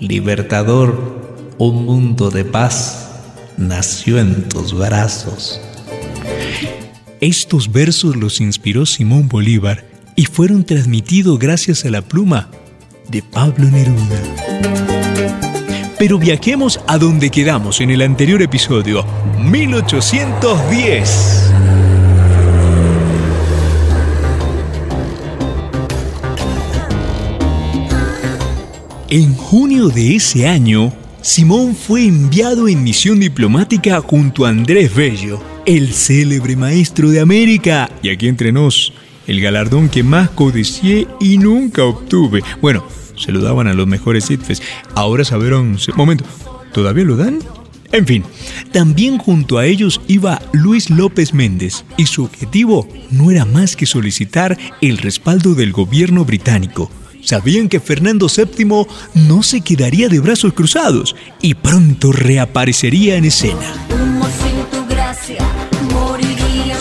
libertador, 0.00 1.54
un 1.56 1.86
mundo 1.86 2.30
de 2.30 2.44
paz 2.44 3.08
nació 3.56 4.18
en 4.18 4.50
tus 4.50 4.74
brazos. 4.74 5.58
Estos 7.22 7.72
versos 7.72 8.16
los 8.16 8.42
inspiró 8.42 8.84
Simón 8.84 9.28
Bolívar 9.28 9.86
y 10.14 10.26
fueron 10.26 10.64
transmitidos 10.64 11.38
gracias 11.38 11.86
a 11.86 11.90
la 11.90 12.02
pluma 12.02 12.50
de 13.08 13.22
Pablo 13.22 13.70
Neruda. 13.70 14.20
Pero 15.98 16.18
viajemos 16.18 16.80
a 16.86 16.98
donde 16.98 17.30
quedamos 17.30 17.80
en 17.80 17.88
el 17.90 18.02
anterior 18.02 18.42
episodio, 18.42 19.06
1810. 19.38 21.61
En 29.14 29.34
junio 29.34 29.88
de 29.88 30.16
ese 30.16 30.48
año, 30.48 30.90
Simón 31.20 31.76
fue 31.76 32.06
enviado 32.06 32.66
en 32.66 32.82
misión 32.82 33.20
diplomática 33.20 34.00
junto 34.00 34.46
a 34.46 34.48
Andrés 34.48 34.94
Bello, 34.94 35.38
el 35.66 35.92
célebre 35.92 36.56
maestro 36.56 37.10
de 37.10 37.20
América, 37.20 37.90
y 38.02 38.08
aquí 38.08 38.26
entre 38.26 38.52
nos, 38.52 38.94
el 39.26 39.42
galardón 39.42 39.90
que 39.90 40.02
más 40.02 40.30
codicié 40.30 41.06
y 41.20 41.36
nunca 41.36 41.84
obtuve. 41.84 42.42
Bueno, 42.62 42.86
se 43.14 43.32
lo 43.32 43.42
daban 43.42 43.66
a 43.66 43.74
los 43.74 43.86
mejores 43.86 44.30
ITFES. 44.30 44.62
Ahora 44.94 45.26
sabrán... 45.26 45.76
Momento, 45.94 46.24
¿todavía 46.72 47.04
lo 47.04 47.16
dan? 47.16 47.40
En 47.92 48.06
fin, 48.06 48.24
también 48.72 49.18
junto 49.18 49.58
a 49.58 49.66
ellos 49.66 50.00
iba 50.08 50.40
Luis 50.54 50.88
López 50.88 51.34
Méndez 51.34 51.84
y 51.98 52.06
su 52.06 52.24
objetivo 52.24 52.88
no 53.10 53.30
era 53.30 53.44
más 53.44 53.76
que 53.76 53.84
solicitar 53.84 54.56
el 54.80 54.96
respaldo 54.96 55.54
del 55.54 55.72
gobierno 55.72 56.24
británico. 56.24 56.90
Sabían 57.22 57.68
que 57.68 57.80
Fernando 57.80 58.26
VII 58.28 58.86
no 59.14 59.42
se 59.42 59.60
quedaría 59.60 60.08
de 60.08 60.20
brazos 60.20 60.52
cruzados 60.52 61.14
y 61.40 61.54
pronto 61.54 62.12
reaparecería 62.12 63.16
en 63.16 63.24
escena. 63.24 63.72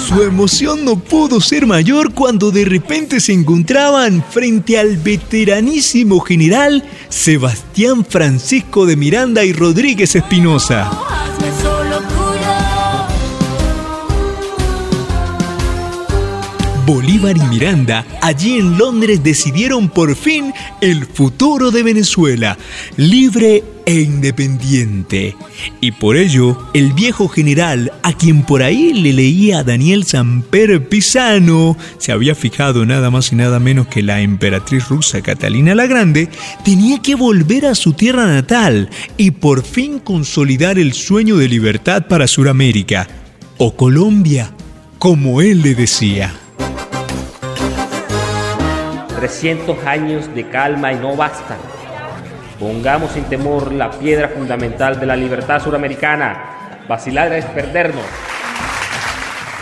Su 0.08 0.24
emoción 0.24 0.84
no 0.84 0.98
pudo 0.98 1.40
ser 1.40 1.66
mayor 1.66 2.14
cuando 2.14 2.52
de 2.52 2.66
repente 2.66 3.22
se 3.22 3.32
encontraban 3.32 4.22
frente 4.30 4.78
al 4.78 4.98
veteranísimo 4.98 6.20
general 6.20 6.84
Sebastián 7.08 8.04
Francisco 8.04 8.86
de 8.86 8.98
Miranda 8.98 9.46
y 9.46 9.54
Rodríguez 9.54 10.18
Espinosa. 10.18 10.92
Bolívar 16.94 17.38
y 17.38 17.42
Miranda, 17.44 18.06
allí 18.22 18.58
en 18.58 18.78
Londres 18.78 19.24
decidieron 19.24 19.88
por 19.88 20.14
fin 20.14 20.52
el 20.82 21.06
futuro 21.06 21.72
de 21.72 21.84
Venezuela, 21.84 22.58
libre 22.98 23.64
e 23.86 24.02
independiente. 24.02 25.38
Y 25.80 25.94
por 25.94 26.18
ello, 26.18 26.68
el 26.74 26.92
viejo 26.92 27.30
general, 27.30 27.94
a 28.04 28.12
quien 28.12 28.44
por 28.44 28.62
ahí 28.62 28.92
le 28.92 29.14
leía 29.14 29.64
Daniel 29.64 30.04
Samper 30.04 30.90
Pisano, 30.90 31.78
se 31.98 32.12
había 32.12 32.36
fijado 32.36 32.86
nada 32.86 33.10
más 33.10 33.32
y 33.32 33.38
nada 33.38 33.62
menos 33.62 33.88
que 33.88 34.04
la 34.04 34.20
emperatriz 34.20 34.90
rusa 34.90 35.22
Catalina 35.22 35.74
la 35.74 35.88
Grande, 35.88 36.28
tenía 36.66 37.02
que 37.02 37.16
volver 37.16 37.68
a 37.68 37.76
su 37.76 37.94
tierra 37.94 38.28
natal 38.28 38.90
y 39.16 39.32
por 39.32 39.64
fin 39.64 40.00
consolidar 40.00 40.78
el 40.78 40.92
sueño 40.92 41.38
de 41.38 41.48
libertad 41.48 42.08
para 42.08 42.28
Sudamérica, 42.28 43.08
o 43.58 43.78
Colombia, 43.78 44.52
como 45.00 45.40
él 45.42 45.62
le 45.62 45.74
decía. 45.74 46.36
300 49.22 49.86
años 49.86 50.34
de 50.34 50.50
calma 50.50 50.92
y 50.92 50.96
no 50.96 51.16
bastan. 51.16 51.60
Pongamos 52.60 53.12
sin 53.12 53.24
temor 53.26 53.72
la 53.72 53.92
piedra 53.92 54.30
fundamental 54.30 55.00
de 55.00 55.06
la 55.06 55.16
libertad 55.16 55.64
suramericana. 55.64 56.80
Vacilar 56.90 57.32
es 57.32 57.46
perdernos. 57.46 58.04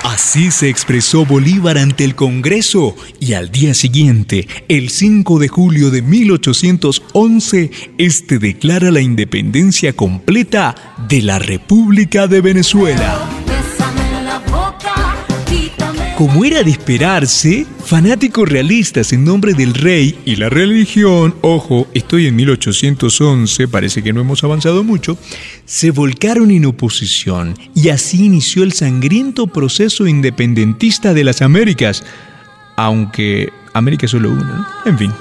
Así 0.05 0.49
se 0.51 0.69
expresó 0.69 1.25
Bolívar 1.25 1.77
ante 1.77 2.05
el 2.05 2.15
Congreso 2.15 2.95
y 3.19 3.33
al 3.33 3.51
día 3.51 3.73
siguiente, 3.73 4.47
el 4.69 4.87
5 4.87 5.39
de 5.39 5.49
julio 5.49 5.91
de 5.91 6.03
1811, 6.03 7.69
este 7.97 8.39
declara 8.39 8.91
la 8.91 9.01
independencia 9.01 9.91
completa 9.91 10.73
de 11.09 11.21
la 11.21 11.37
República 11.37 12.27
de 12.27 12.39
Venezuela. 12.39 13.38
Como 16.19 16.43
era 16.43 16.63
de 16.63 16.71
esperarse, 16.71 17.65
fanáticos 17.85 18.49
realistas 18.49 19.13
en 19.13 19.23
nombre 19.23 19.53
del 19.53 19.73
rey 19.73 20.19
y 20.25 20.35
la 20.35 20.49
religión, 20.49 21.33
ojo, 21.39 21.87
estoy 21.93 22.27
en 22.27 22.35
1811, 22.35 23.69
parece 23.69 24.03
que 24.03 24.11
no 24.11 24.19
hemos 24.19 24.43
avanzado 24.43 24.83
mucho, 24.83 25.17
se 25.63 25.91
volcaron 25.91 26.51
en 26.51 26.65
oposición 26.65 27.57
y 27.73 27.87
así 27.87 28.25
inició 28.25 28.63
el 28.63 28.73
sangriento 28.73 29.47
proceso 29.47 30.07
independentista 30.07 31.13
de 31.13 31.23
las 31.23 31.41
Américas, 31.41 32.03
aunque 32.75 33.47
América 33.73 34.05
es 34.05 34.11
solo 34.11 34.31
una, 34.31 34.43
¿no? 34.43 34.91
En 34.91 34.97
fin. 34.97 35.13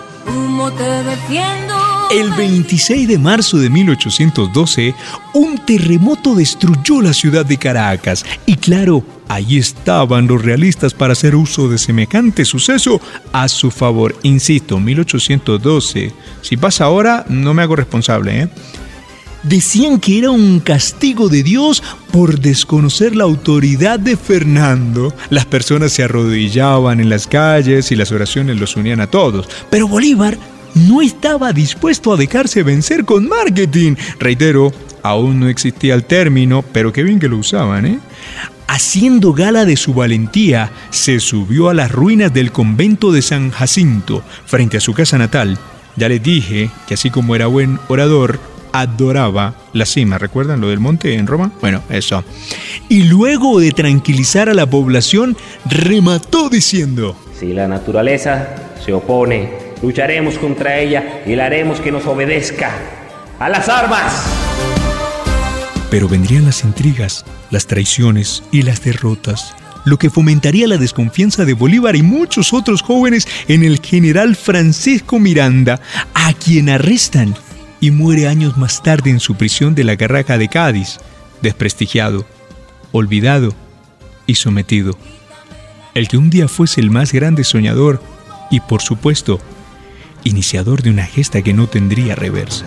El 2.11 2.31
26 2.31 3.07
de 3.07 3.19
marzo 3.19 3.59
de 3.59 3.69
1812, 3.69 4.95
un 5.35 5.59
terremoto 5.59 6.35
destruyó 6.35 7.03
la 7.03 7.13
ciudad 7.13 7.45
de 7.45 7.59
Caracas 7.59 8.25
y 8.47 8.57
claro, 8.57 9.05
Allí 9.29 9.59
estaban 9.59 10.27
los 10.27 10.43
realistas 10.43 10.95
para 10.95 11.13
hacer 11.13 11.37
uso 11.37 11.69
de 11.69 11.77
semejante 11.77 12.47
suceso 12.47 12.99
a 13.31 13.47
su 13.49 13.71
favor. 13.71 14.17
Insisto, 14.23 14.81
1812. 14.81 16.15
Si 16.41 16.57
pasa 16.57 16.87
ahora, 16.87 17.27
no 17.29 17.53
me 17.53 17.61
hago 17.61 17.77
responsable. 17.77 18.41
¿eh? 18.41 18.49
Decían 19.43 20.01
que 20.01 20.19
era 20.19 20.31
un 20.31 20.61
castigo 20.61 21.29
de 21.29 21.43
Dios 21.43 21.83
por 22.11 22.41
desconocer 22.41 23.15
la 23.15 23.25
autoridad 23.25 24.01
de 24.01 24.17
Fernando. 24.17 25.13
Las 25.29 25.45
personas 25.45 25.93
se 25.93 26.05
arrodillaban 26.05 26.99
en 26.99 27.11
las 27.11 27.27
calles 27.27 27.93
y 27.93 27.97
las 27.97 28.11
oraciones 28.11 28.59
los 28.59 28.77
unían 28.77 29.01
a 29.03 29.09
todos. 29.09 29.47
Pero 29.69 29.89
Bolívar 29.89 30.39
no 30.75 31.03
estaba 31.03 31.53
dispuesto 31.53 32.13
a 32.13 32.17
dejarse 32.17 32.63
vencer 32.63 33.05
con 33.05 33.29
marketing. 33.29 33.95
Reitero, 34.19 34.73
aún 35.03 35.41
no 35.41 35.49
existía 35.49 35.95
el 35.95 36.05
término, 36.05 36.65
pero 36.73 36.93
qué 36.93 37.03
bien 37.03 37.19
que 37.19 37.29
lo 37.29 37.39
usaban, 37.39 37.87
¿eh? 37.87 37.99
haciendo 38.69 39.33
gala 39.33 39.65
de 39.65 39.77
su 39.77 39.95
valentía, 39.95 40.71
se 40.91 41.19
subió 41.19 41.69
a 41.71 41.75
las 41.75 41.91
ruinas 41.91 42.33
del 42.33 42.53
convento 42.53 43.11
de 43.11 43.23
San 43.23 43.51
Jacinto, 43.51 44.23
frente 44.45 44.77
a 44.77 44.81
su 44.81 44.95
casa 44.95 45.19
natal. 45.19 45.59
Ya 45.97 46.09
les 46.09 46.23
dije 46.23 46.71
que 46.87 46.95
así 46.95 47.11
como 47.11 47.35
era 47.35 47.47
buen 47.47 47.81
orador, 47.89 48.39
adoraba 48.73 49.55
la 49.73 49.87
cima. 49.87 50.19
¿Recuerdan 50.19 50.61
lo 50.61 50.69
del 50.69 50.79
monte 50.79 51.15
en 51.15 51.27
Roma? 51.27 51.51
Bueno, 51.61 51.83
eso. 51.89 52.23
Y 52.89 53.05
luego 53.05 53.59
de 53.59 53.73
tranquilizar 53.73 54.49
a 54.49 54.55
la 54.55 54.67
población, 54.67 55.37
remató 55.65 56.49
diciendo, 56.49 57.17
Si 57.39 57.53
la 57.55 57.67
naturaleza 57.67 58.55
se 58.85 58.93
opone, 58.93 59.68
lucharemos 59.83 60.39
contra 60.39 60.79
ella 60.79 61.23
y 61.27 61.35
la 61.35 61.47
haremos 61.47 61.81
que 61.81 61.93
nos 61.93 62.07
obedezca. 62.07 62.73
¡A 63.39 63.49
las 63.49 63.69
armas! 63.69 64.25
Pero 65.91 66.09
vendrían 66.09 66.45
las 66.45 66.65
intrigas, 66.65 67.25
las 67.51 67.67
traiciones 67.67 68.43
y 68.53 68.63
las 68.63 68.83
derrotas, 68.83 69.55
lo 69.85 69.99
que 69.99 70.11
fomentaría 70.11 70.67
la 70.67 70.77
desconfianza 70.77 71.45
de 71.45 71.55
Bolívar 71.55 71.97
y 71.97 72.03
muchos 72.03 72.53
otros 72.53 72.83
jóvenes 72.83 73.27
en 73.49 73.65
el 73.65 73.81
general 73.81 74.37
Francisco 74.37 75.19
Miranda, 75.19 75.81
a 76.15 76.35
quien 76.35 76.69
arrestan 76.69 77.35
y 77.81 77.91
muere 77.91 78.29
años 78.29 78.57
más 78.57 78.83
tarde 78.83 79.11
en 79.11 79.21
su 79.21 79.37
prisión 79.37 79.75
de 79.75 79.85
la 79.85 79.97
Garraja 79.97 80.37
de 80.37 80.49
Cádiz, 80.49 80.99
desprestigiado, 81.41 82.27
olvidado 82.93 83.55
y 84.27 84.35
sometido. 84.35 84.99
El 85.95 86.09
que 86.09 86.19
un 86.19 86.29
día 86.29 86.49
fuese 86.49 86.81
el 86.81 86.91
más 86.91 87.13
grande 87.13 87.45
soñador 87.45 88.03
y, 88.51 88.61
por 88.61 88.83
supuesto, 88.83 89.41
iniciador 90.29 90.83
de 90.83 90.91
una 90.91 91.07
gesta 91.07 91.43
que 91.43 91.55
no 91.55 91.67
tendría 91.67 92.15
reversa. 92.15 92.65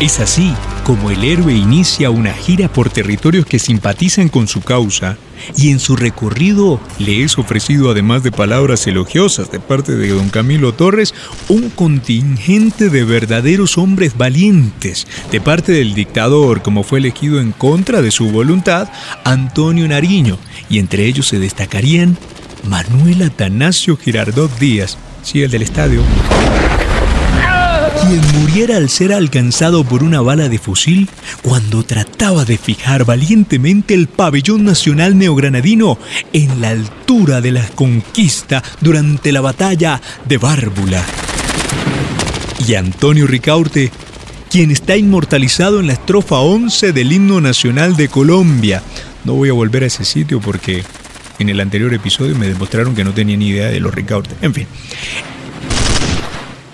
Es 0.00 0.20
así 0.20 0.52
como 0.84 1.10
el 1.10 1.24
héroe 1.24 1.54
inicia 1.54 2.10
una 2.10 2.32
gira 2.34 2.68
por 2.68 2.90
territorios 2.90 3.46
que 3.46 3.58
simpatizan 3.58 4.28
con 4.28 4.46
su 4.46 4.60
causa 4.60 5.16
y 5.56 5.70
en 5.70 5.80
su 5.80 5.96
recorrido 5.96 6.80
le 6.98 7.24
es 7.24 7.38
ofrecido, 7.38 7.90
además 7.90 8.22
de 8.22 8.30
palabras 8.30 8.86
elogiosas 8.86 9.50
de 9.50 9.58
parte 9.58 9.96
de 9.96 10.10
don 10.10 10.28
Camilo 10.28 10.74
Torres, 10.74 11.14
un 11.48 11.70
contingente 11.70 12.90
de 12.90 13.04
verdaderos 13.04 13.78
hombres 13.78 14.16
valientes 14.16 15.06
de 15.32 15.40
parte 15.40 15.72
del 15.72 15.94
dictador, 15.94 16.62
como 16.62 16.82
fue 16.82 16.98
elegido 16.98 17.40
en 17.40 17.52
contra 17.52 18.02
de 18.02 18.10
su 18.10 18.30
voluntad, 18.30 18.88
Antonio 19.24 19.88
Nariño, 19.88 20.38
y 20.68 20.78
entre 20.78 21.06
ellos 21.06 21.26
se 21.26 21.38
destacarían 21.38 22.18
Manuel 22.68 23.22
Atanasio 23.22 23.96
Girardot 23.96 24.58
Díaz, 24.58 24.98
sí, 25.22 25.42
el 25.42 25.50
del 25.50 25.62
estadio 25.62 26.02
quien 28.00 28.20
muriera 28.40 28.76
al 28.76 28.90
ser 28.90 29.12
alcanzado 29.12 29.82
por 29.82 30.02
una 30.02 30.20
bala 30.20 30.48
de 30.48 30.58
fusil 30.58 31.08
cuando 31.42 31.82
trataba 31.82 32.44
de 32.44 32.58
fijar 32.58 33.04
valientemente 33.04 33.94
el 33.94 34.06
pabellón 34.06 34.64
nacional 34.64 35.16
neogranadino 35.16 35.98
en 36.32 36.60
la 36.60 36.70
altura 36.70 37.40
de 37.40 37.52
la 37.52 37.66
conquista 37.68 38.62
durante 38.80 39.32
la 39.32 39.40
batalla 39.40 40.00
de 40.26 40.36
Bárbula. 40.36 41.04
Y 42.66 42.74
Antonio 42.74 43.26
Ricaurte, 43.26 43.90
quien 44.50 44.70
está 44.70 44.96
inmortalizado 44.96 45.80
en 45.80 45.86
la 45.86 45.94
estrofa 45.94 46.36
11 46.36 46.92
del 46.92 47.12
himno 47.12 47.40
nacional 47.40 47.96
de 47.96 48.08
Colombia. 48.08 48.82
No 49.24 49.34
voy 49.34 49.48
a 49.48 49.54
volver 49.54 49.84
a 49.84 49.86
ese 49.86 50.04
sitio 50.04 50.40
porque 50.40 50.84
en 51.38 51.48
el 51.48 51.60
anterior 51.60 51.92
episodio 51.94 52.34
me 52.36 52.48
demostraron 52.48 52.94
que 52.94 53.04
no 53.04 53.12
tenía 53.12 53.36
ni 53.36 53.48
idea 53.48 53.68
de 53.68 53.80
los 53.80 53.94
Ricaurte. 53.94 54.34
En 54.42 54.54
fin, 54.54 54.66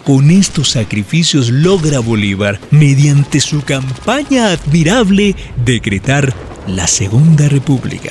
con 0.05 0.33
estos 0.33 0.71
sacrificios 0.71 1.51
logra 1.51 2.01
Bolívar, 2.01 2.59
mediante 2.73 3.39
su 3.39 3.63
campaña 3.63 4.49
admirable, 4.49 5.37
decretar 5.65 6.35
la 6.67 6.89
Segunda 6.89 7.49
República. 7.49 8.11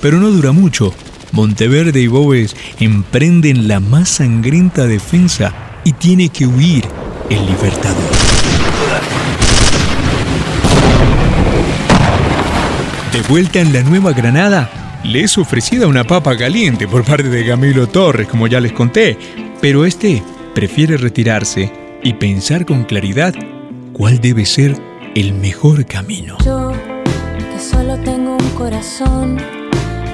Pero 0.00 0.18
no 0.18 0.30
dura 0.30 0.52
mucho. 0.52 0.94
Monteverde 1.32 2.00
y 2.00 2.06
Boves 2.06 2.54
emprenden 2.78 3.66
la 3.66 3.80
más 3.80 4.08
sangrienta 4.08 4.86
defensa 4.86 5.52
y 5.84 5.94
tiene 5.94 6.28
que 6.28 6.46
huir 6.46 6.84
el 7.28 7.44
libertador. 7.46 8.10
De 13.12 13.22
vuelta 13.22 13.60
en 13.60 13.72
la 13.72 13.82
Nueva 13.82 14.12
Granada, 14.12 14.81
le 15.04 15.22
es 15.22 15.36
ofrecida 15.38 15.86
una 15.86 16.04
papa 16.04 16.36
caliente 16.36 16.86
por 16.86 17.04
parte 17.04 17.28
de 17.28 17.46
Camilo 17.46 17.88
Torres, 17.88 18.28
como 18.28 18.46
ya 18.46 18.60
les 18.60 18.72
conté, 18.72 19.16
pero 19.60 19.84
este 19.84 20.22
prefiere 20.54 20.96
retirarse 20.96 21.72
y 22.02 22.14
pensar 22.14 22.66
con 22.66 22.84
claridad 22.84 23.34
cuál 23.92 24.20
debe 24.20 24.44
ser 24.44 24.76
el 25.14 25.34
mejor 25.34 25.86
camino. 25.86 26.36
Yo, 26.44 26.72
que 27.52 27.60
solo 27.60 27.96
tengo 27.98 28.36
un 28.36 28.50
corazón, 28.50 29.38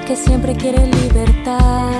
que 0.07 0.15
siempre 0.15 0.55
quiere 0.55 0.85
libertad, 0.87 1.91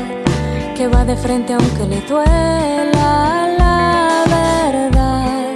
que 0.76 0.88
va 0.88 1.06
de 1.06 1.16
frente 1.16 1.54
aunque 1.54 1.86
le 1.86 2.02
duela 2.02 3.56
la 3.58 4.24
verdad. 4.28 5.56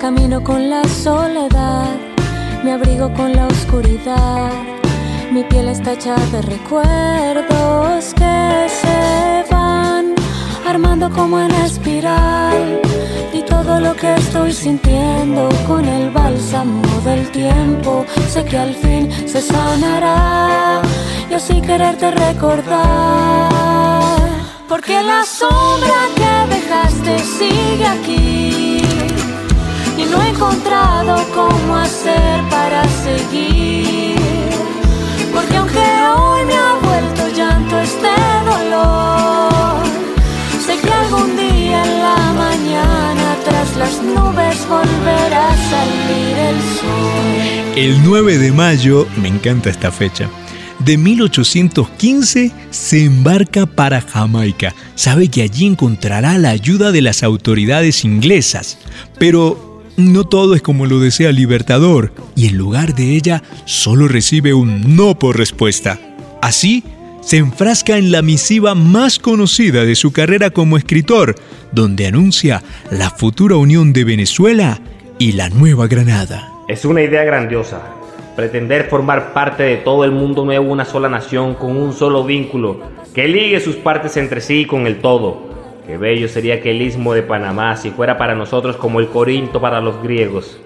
Camino 0.00 0.42
con 0.42 0.70
la 0.70 0.82
soledad, 0.84 1.90
me 2.64 2.72
abrigo 2.72 3.12
con 3.12 3.32
la 3.32 3.46
oscuridad. 3.46 4.79
Mi 5.30 5.44
piel 5.44 5.68
está 5.68 5.92
hecha 5.92 6.16
de 6.32 6.42
recuerdos 6.42 8.14
que 8.14 8.66
se 8.68 9.44
van 9.48 10.14
armando 10.66 11.08
como 11.08 11.38
en 11.38 11.52
espiral. 11.52 12.80
Y 13.32 13.42
todo 13.42 13.78
lo 13.78 13.94
que 13.94 14.12
estoy 14.14 14.52
sintiendo 14.52 15.48
con 15.68 15.84
el 15.84 16.10
bálsamo 16.10 16.82
del 17.04 17.30
tiempo, 17.30 18.04
sé 18.28 18.44
que 18.44 18.58
al 18.58 18.74
fin 18.74 19.08
se 19.28 19.40
sanará. 19.40 20.82
Yo 21.30 21.38
sí 21.38 21.60
quererte 21.60 22.10
recordar. 22.10 23.52
Porque 24.68 25.00
la 25.00 25.24
sombra 25.24 26.08
que 26.16 26.54
dejaste 26.56 27.18
sigue 27.20 27.86
aquí. 27.86 28.82
Y 29.96 30.04
no 30.10 30.20
he 30.22 30.28
encontrado 30.30 31.24
cómo 31.36 31.76
hacer 31.76 32.42
para 32.50 32.82
seguir. 32.88 34.09
Aunque 35.72 36.20
hoy 36.20 36.44
me 36.46 36.54
ha 36.54 36.74
vuelto 36.82 37.28
llanto 37.36 37.78
este 37.78 38.08
dolor, 38.44 39.84
sé 40.66 40.76
que 40.80 40.92
algún 40.92 41.36
día 41.36 41.84
en 41.84 41.98
la 42.00 42.32
mañana 42.32 43.36
tras 43.44 43.76
las 43.76 44.02
nubes 44.02 44.66
volverá 44.68 45.48
a 45.48 45.56
salir 45.70 46.36
el 46.38 46.56
sol. 46.80 47.76
El 47.76 48.02
9 48.04 48.38
de 48.38 48.52
mayo, 48.52 49.06
me 49.22 49.28
encanta 49.28 49.70
esta 49.70 49.92
fecha, 49.92 50.28
de 50.80 50.96
1815 50.96 52.50
se 52.70 53.04
embarca 53.04 53.66
para 53.66 54.00
Jamaica. 54.00 54.74
Sabe 54.96 55.28
que 55.28 55.42
allí 55.42 55.66
encontrará 55.66 56.36
la 56.38 56.50
ayuda 56.50 56.90
de 56.90 57.02
las 57.02 57.22
autoridades 57.22 58.04
inglesas, 58.04 58.78
pero 59.18 59.69
no 60.00 60.24
todo 60.24 60.54
es 60.54 60.62
como 60.62 60.86
lo 60.86 60.98
desea 60.98 61.32
Libertador 61.32 62.12
y 62.34 62.48
en 62.48 62.56
lugar 62.56 62.94
de 62.94 63.16
ella 63.16 63.42
solo 63.64 64.08
recibe 64.08 64.54
un 64.54 64.96
no 64.96 65.18
por 65.18 65.38
respuesta. 65.38 65.98
Así, 66.42 66.82
se 67.20 67.36
enfrasca 67.36 67.98
en 67.98 68.10
la 68.10 68.22
misiva 68.22 68.74
más 68.74 69.18
conocida 69.18 69.84
de 69.84 69.94
su 69.94 70.12
carrera 70.12 70.50
como 70.50 70.76
escritor, 70.76 71.34
donde 71.72 72.06
anuncia 72.06 72.62
la 72.90 73.10
futura 73.10 73.56
unión 73.56 73.92
de 73.92 74.04
Venezuela 74.04 74.80
y 75.18 75.32
la 75.32 75.50
Nueva 75.50 75.86
Granada. 75.86 76.50
Es 76.66 76.84
una 76.84 77.02
idea 77.02 77.24
grandiosa. 77.24 77.82
Pretender 78.36 78.88
formar 78.88 79.32
parte 79.34 79.64
de 79.64 79.76
todo 79.76 80.04
el 80.04 80.12
mundo 80.12 80.44
nuevo, 80.44 80.72
una 80.72 80.84
sola 80.84 81.08
nación, 81.08 81.54
con 81.54 81.76
un 81.76 81.92
solo 81.92 82.24
vínculo, 82.24 82.80
que 83.14 83.28
ligue 83.28 83.60
sus 83.60 83.76
partes 83.76 84.16
entre 84.16 84.40
sí 84.40 84.64
con 84.64 84.86
el 84.86 85.00
todo. 85.00 85.49
Qué 85.90 85.98
bello 85.98 86.28
sería 86.28 86.62
que 86.62 86.70
el 86.70 86.82
istmo 86.82 87.14
de 87.14 87.24
Panamá 87.24 87.76
si 87.76 87.90
fuera 87.90 88.16
para 88.16 88.36
nosotros 88.36 88.76
como 88.76 89.00
el 89.00 89.08
Corinto 89.08 89.60
para 89.60 89.80
los 89.80 90.00
griegos. 90.00 90.56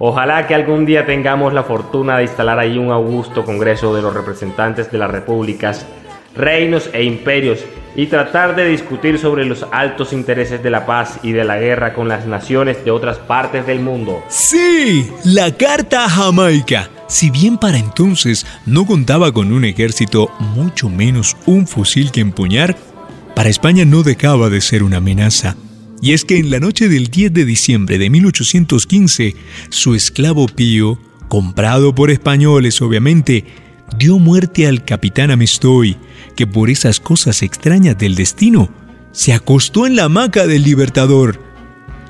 Ojalá 0.00 0.48
que 0.48 0.56
algún 0.56 0.86
día 0.86 1.06
tengamos 1.06 1.52
la 1.52 1.62
fortuna 1.62 2.16
de 2.16 2.24
instalar 2.24 2.58
ahí 2.58 2.78
un 2.78 2.90
augusto 2.90 3.44
Congreso 3.44 3.94
de 3.94 4.02
los 4.02 4.12
representantes 4.12 4.90
de 4.90 4.98
las 4.98 5.08
repúblicas, 5.08 5.86
reinos 6.34 6.90
e 6.92 7.04
imperios 7.04 7.64
y 7.94 8.06
tratar 8.06 8.56
de 8.56 8.66
discutir 8.66 9.20
sobre 9.20 9.44
los 9.44 9.64
altos 9.70 10.12
intereses 10.12 10.60
de 10.64 10.70
la 10.70 10.84
paz 10.84 11.20
y 11.22 11.30
de 11.30 11.44
la 11.44 11.60
guerra 11.60 11.94
con 11.94 12.08
las 12.08 12.26
naciones 12.26 12.84
de 12.84 12.90
otras 12.90 13.18
partes 13.18 13.64
del 13.64 13.78
mundo. 13.78 14.24
Sí, 14.26 15.08
la 15.24 15.52
Carta 15.52 16.08
Jamaica. 16.08 16.90
Si 17.06 17.30
bien 17.30 17.56
para 17.56 17.78
entonces 17.78 18.44
no 18.66 18.84
contaba 18.84 19.30
con 19.30 19.52
un 19.52 19.64
ejército, 19.64 20.28
mucho 20.40 20.88
menos 20.88 21.36
un 21.46 21.68
fusil 21.68 22.10
que 22.10 22.20
empuñar, 22.20 22.74
para 23.34 23.48
España 23.48 23.84
no 23.84 24.02
dejaba 24.02 24.50
de 24.50 24.60
ser 24.60 24.82
una 24.82 24.98
amenaza. 24.98 25.56
Y 26.00 26.12
es 26.12 26.24
que 26.24 26.38
en 26.38 26.50
la 26.50 26.58
noche 26.58 26.88
del 26.88 27.08
10 27.08 27.32
de 27.32 27.44
diciembre 27.44 27.98
de 27.98 28.10
1815, 28.10 29.36
su 29.70 29.94
esclavo 29.94 30.46
Pío, 30.48 30.98
comprado 31.28 31.94
por 31.94 32.10
españoles 32.10 32.82
obviamente, 32.82 33.44
dio 33.96 34.18
muerte 34.18 34.66
al 34.66 34.84
capitán 34.84 35.30
Amestoy, 35.30 35.96
que 36.34 36.46
por 36.46 36.70
esas 36.70 36.98
cosas 36.98 37.42
extrañas 37.42 37.96
del 37.96 38.16
destino, 38.16 38.68
se 39.12 39.32
acostó 39.32 39.86
en 39.86 39.94
la 39.96 40.04
hamaca 40.04 40.46
del 40.46 40.64
Libertador. 40.64 41.40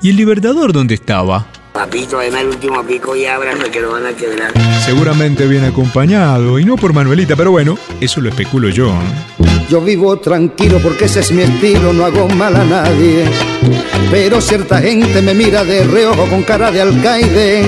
¿Y 0.01 0.09
el 0.09 0.15
Libertador 0.15 0.73
dónde 0.73 0.95
estaba? 0.95 1.47
Papito, 1.73 2.19
además 2.19 2.41
el 2.41 2.47
último 2.49 2.83
pico 2.83 3.15
y 3.15 3.25
abrazo 3.25 3.63
que 3.71 3.81
lo 3.81 3.93
van 3.93 4.05
a 4.05 4.13
quebrar. 4.13 4.53
Seguramente 4.85 5.47
bien 5.47 5.65
acompañado, 5.65 6.59
y 6.59 6.65
no 6.65 6.75
por 6.75 6.93
Manuelita, 6.93 7.35
pero 7.35 7.49
bueno, 7.49 7.75
eso 7.99 8.21
lo 8.21 8.29
especulo 8.29 8.69
yo. 8.69 8.89
¿eh? 8.89 9.63
Yo 9.69 9.81
vivo 9.81 10.17
tranquilo 10.17 10.77
porque 10.83 11.05
ese 11.05 11.21
es 11.21 11.31
mi 11.31 11.41
estilo, 11.41 11.91
no 11.91 12.05
hago 12.05 12.27
mal 12.29 12.55
a 12.55 12.63
nadie. 12.63 13.25
Pero 14.11 14.39
cierta 14.39 14.79
gente 14.81 15.19
me 15.23 15.33
mira 15.33 15.63
de 15.63 15.83
reojo 15.83 16.27
con 16.27 16.43
cara 16.43 16.69
de 16.69 16.81
alcaide. 16.81 17.65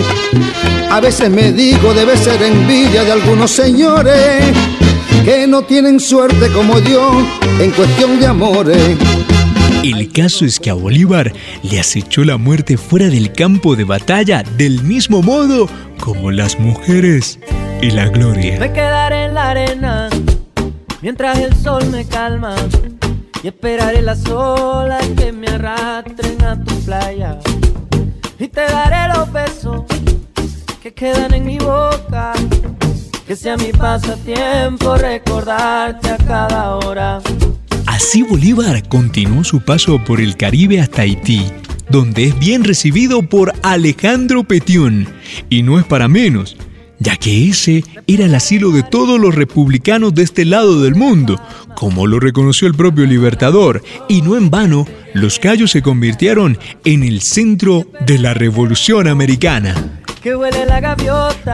A 0.92 1.00
veces 1.00 1.32
me 1.32 1.52
digo 1.52 1.92
debe 1.96 2.16
ser 2.16 2.42
envidia 2.44 3.04
de 3.04 3.12
algunos 3.12 3.50
señores 3.50 4.54
que 5.24 5.48
no 5.48 5.64
tienen 5.64 6.00
suerte 6.00 6.52
como 6.52 6.78
yo 6.78 7.12
en 7.60 7.72
cuestión 7.72 8.20
de 8.20 8.28
amores. 8.28 8.98
El 9.86 10.12
caso 10.12 10.46
es 10.46 10.60
que 10.60 10.72
a 10.72 10.74
Bolívar 10.74 11.32
le 11.62 11.80
acechó 11.80 12.24
la 12.24 12.38
muerte 12.38 12.76
fuera 12.76 13.08
del 13.08 13.32
campo 13.32 13.76
de 13.76 13.84
batalla 13.84 14.42
del 14.58 14.82
mismo 14.82 15.22
modo 15.22 15.70
como 16.00 16.32
las 16.32 16.60
mujeres 16.60 17.38
y 17.84 17.92
la 17.92 18.08
gloria. 18.08 18.60
Me 18.60 18.74
quedaré 18.74 19.26
en 19.26 19.36
la 19.36 19.52
arena 19.52 20.10
mientras 21.04 21.38
el 21.38 21.56
sol 21.56 21.86
me 21.92 22.04
calma 22.04 22.56
y 23.44 23.50
esperaré 23.50 24.02
las 24.02 24.26
olas 24.28 25.08
que 25.18 25.32
me 25.32 25.50
arrastren 25.50 26.44
a 26.44 26.64
tu 26.64 26.74
playa 26.82 27.38
y 28.40 28.48
te 28.48 28.62
daré 28.62 29.14
los 29.14 29.32
besos 29.32 29.84
que 30.82 30.96
quedan 30.96 31.32
en 31.36 31.46
mi 31.46 31.60
boca. 31.60 32.34
Que 33.28 33.36
sea 33.36 33.56
mi 33.58 33.72
pasatiempo 33.72 34.98
recordarte 34.98 36.10
a 36.10 36.18
cada 36.18 36.76
hora. 36.78 37.22
Así 37.86 38.24
Bolívar 38.24 38.88
continuó 38.88 39.44
su 39.44 39.62
paso 39.62 40.04
por 40.04 40.20
el 40.20 40.36
Caribe 40.36 40.82
hasta 40.82 41.04
Haití, 41.04 41.44
donde 41.90 42.26
es 42.26 42.40
bien 42.40 42.64
recibido 42.64 43.22
por 43.24 43.54
Alejandro 43.64 44.44
Petión. 44.44 45.08
Y 45.50 45.64
no 45.64 45.80
es 45.80 45.86
para 45.86 46.08
menos, 46.08 46.58
ya 47.00 47.16
que 47.16 47.48
ese 47.48 47.84
era 48.08 48.26
el 48.26 48.36
asilo 48.36 48.72
de 48.72 48.84
todos 48.84 49.20
los 49.20 49.36
republicanos 49.36 50.14
de 50.16 50.24
este 50.24 50.46
lado 50.46 50.82
del 50.82 50.96
mundo, 50.96 51.40
como 51.76 52.08
lo 52.08 52.20
reconoció 52.20 52.68
el 52.68 52.74
propio 52.74 53.06
Libertador, 53.06 53.84
y 54.10 54.22
no 54.22 54.36
en 54.36 54.50
vano, 54.50 54.88
los 55.14 55.40
Cayos 55.40 55.72
se 55.72 55.82
convirtieron 55.82 56.58
en 56.86 57.04
el 57.04 57.22
centro 57.22 57.86
de 58.06 58.18
la 58.18 58.34
Revolución 58.34 59.08
Americana. 59.08 59.95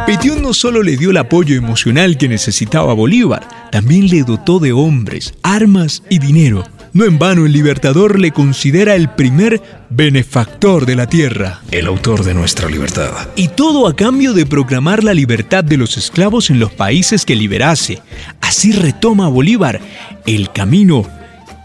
Petión 0.05 0.41
no 0.41 0.53
solo 0.53 0.81
le 0.81 0.95
dio 0.95 1.09
el 1.09 1.17
apoyo 1.17 1.57
emocional 1.57 2.17
que 2.17 2.29
necesitaba 2.29 2.93
Bolívar, 2.93 3.45
también 3.69 4.07
le 4.07 4.23
dotó 4.23 4.59
de 4.59 4.71
hombres, 4.71 5.33
armas 5.43 6.03
y 6.09 6.19
dinero. 6.19 6.63
No 6.93 7.03
en 7.03 7.19
vano 7.19 7.45
el 7.45 7.51
Libertador 7.51 8.17
le 8.17 8.31
considera 8.31 8.95
el 8.95 9.09
primer 9.09 9.61
benefactor 9.89 10.85
de 10.85 10.95
la 10.95 11.07
tierra. 11.07 11.59
El 11.69 11.85
autor 11.85 12.23
de 12.23 12.33
nuestra 12.33 12.69
libertad. 12.69 13.11
Y 13.35 13.49
todo 13.49 13.89
a 13.89 13.95
cambio 13.95 14.31
de 14.31 14.45
proclamar 14.45 15.03
la 15.03 15.13
libertad 15.13 15.65
de 15.65 15.75
los 15.75 15.97
esclavos 15.97 16.49
en 16.49 16.59
los 16.59 16.71
países 16.71 17.25
que 17.25 17.35
liberase. 17.35 18.01
Así 18.39 18.71
retoma 18.71 19.27
Bolívar 19.27 19.81
el 20.25 20.49
camino 20.53 21.05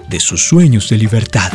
de 0.09 0.19
sus 0.19 0.45
sueños 0.45 0.89
de 0.89 0.99
libertad. 0.99 1.53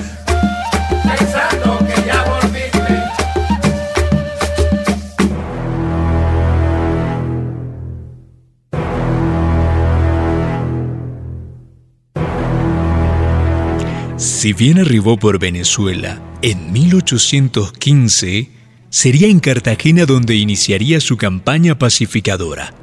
Si 14.41 14.54
bien 14.54 14.80
arribó 14.80 15.17
por 15.17 15.38
Venezuela 15.38 16.19
en 16.41 16.71
1815, 16.71 18.49
sería 18.89 19.27
en 19.27 19.39
Cartagena 19.39 20.08
donde 20.08 20.34
iniciaría 20.34 20.99
su 20.99 21.15
campaña 21.15 21.77
pacificadora. 21.77 22.73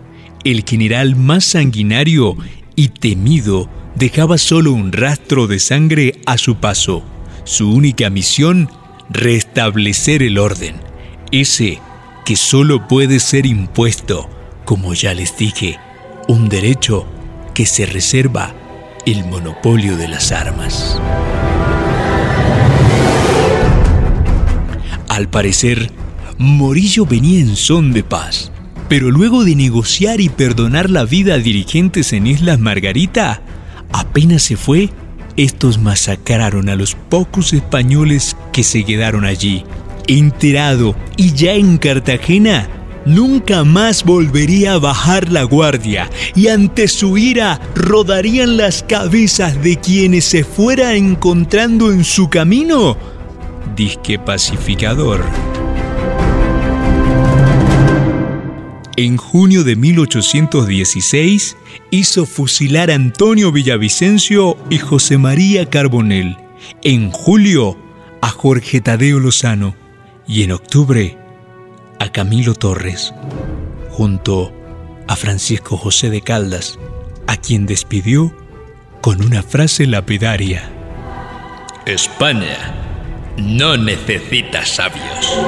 El 0.45 0.63
general 0.63 1.17
más 1.17 1.45
sanguinario 1.45 2.37
y 2.77 2.91
temido 2.91 3.69
dejaba 3.97 4.39
solo 4.39 4.71
un 4.71 4.93
rastro 4.93 5.49
de 5.49 5.59
sangre 5.59 6.21
a 6.27 6.39
su 6.39 6.59
paso. 6.59 7.03
Su 7.43 7.73
única 7.73 8.09
misión, 8.09 8.71
restablecer 9.11 10.23
el 10.23 10.39
orden, 10.39 10.77
ese 11.33 11.81
que 12.25 12.37
solo 12.37 12.87
puede 12.87 13.19
ser 13.19 13.47
impuesto, 13.47 14.31
como 14.65 14.95
ya 14.95 15.13
les 15.13 15.37
dije, 15.37 15.77
un 16.29 16.49
derecho 16.49 17.05
que 17.53 17.67
se 17.67 17.85
reserva 17.85 18.55
el 19.07 19.25
monopolio 19.25 19.97
de 19.97 20.07
las 20.07 20.31
armas. 20.31 21.01
Al 25.19 25.29
parecer, 25.29 25.91
Morillo 26.39 27.05
venía 27.05 27.41
en 27.41 27.57
son 27.57 27.93
de 27.93 28.05
paz, 28.05 28.53
pero 28.89 29.11
luego 29.11 29.43
de 29.43 29.57
negociar 29.57 30.21
y 30.21 30.29
perdonar 30.29 30.91
la 30.91 31.05
vida 31.05 31.35
a 31.35 31.39
dirigentes 31.39 32.13
en 32.13 32.29
Islas 32.29 32.61
Margarita, 32.61 33.43
apenas 33.91 34.45
se 34.45 34.57
fue, 34.57 34.91
estos 35.37 35.79
masacraron 35.79 36.69
a 36.69 36.77
los 36.77 36.95
pocos 36.95 37.53
españoles 37.53 38.37
que 38.53 38.63
se 38.63 38.85
quedaron 38.85 39.25
allí. 39.25 39.65
Enterado 40.07 40.95
y 41.17 41.33
ya 41.33 41.55
en 41.55 41.79
Cartagena, 41.79 42.69
nunca 43.05 43.65
más 43.65 44.05
volvería 44.05 44.75
a 44.75 44.79
bajar 44.79 45.33
la 45.33 45.43
guardia 45.43 46.09
y 46.37 46.47
ante 46.47 46.87
su 46.87 47.19
ira 47.19 47.61
rodarían 47.75 48.57
las 48.57 48.85
cabezas 48.85 49.61
de 49.65 49.79
quienes 49.81 50.27
se 50.27 50.45
fuera 50.45 50.95
encontrando 50.95 51.91
en 51.91 52.05
su 52.05 52.31
camino. 52.31 53.18
Disque 53.75 54.19
pacificador. 54.19 55.25
En 58.97 59.17
junio 59.17 59.63
de 59.63 59.77
1816 59.77 61.57
hizo 61.91 62.27
fusilar 62.27 62.91
a 62.91 62.95
Antonio 62.95 63.53
Villavicencio 63.53 64.57
y 64.71 64.79
José 64.79 65.19
María 65.19 65.71
Carbonell. 65.71 66.37
En 66.83 67.11
julio 67.11 67.79
a 68.21 68.29
Jorge 68.31 68.81
Tadeo 68.81 69.21
Lozano 69.21 69.77
y 70.27 70.43
en 70.43 70.53
octubre 70.53 71.17
a 72.01 72.11
Camilo 72.11 72.55
Torres, 72.55 73.15
junto 73.91 74.53
a 75.07 75.15
Francisco 75.15 75.77
José 75.77 76.11
de 76.11 76.21
Caldas, 76.21 76.79
a 77.29 77.37
quien 77.37 77.67
despidió 77.67 78.35
con 79.01 79.25
una 79.25 79.43
frase 79.43 79.87
lapidaria. 79.87 80.71
España 81.87 82.88
no 83.39 83.77
necesita 83.77 84.65
sabios. 84.65 85.39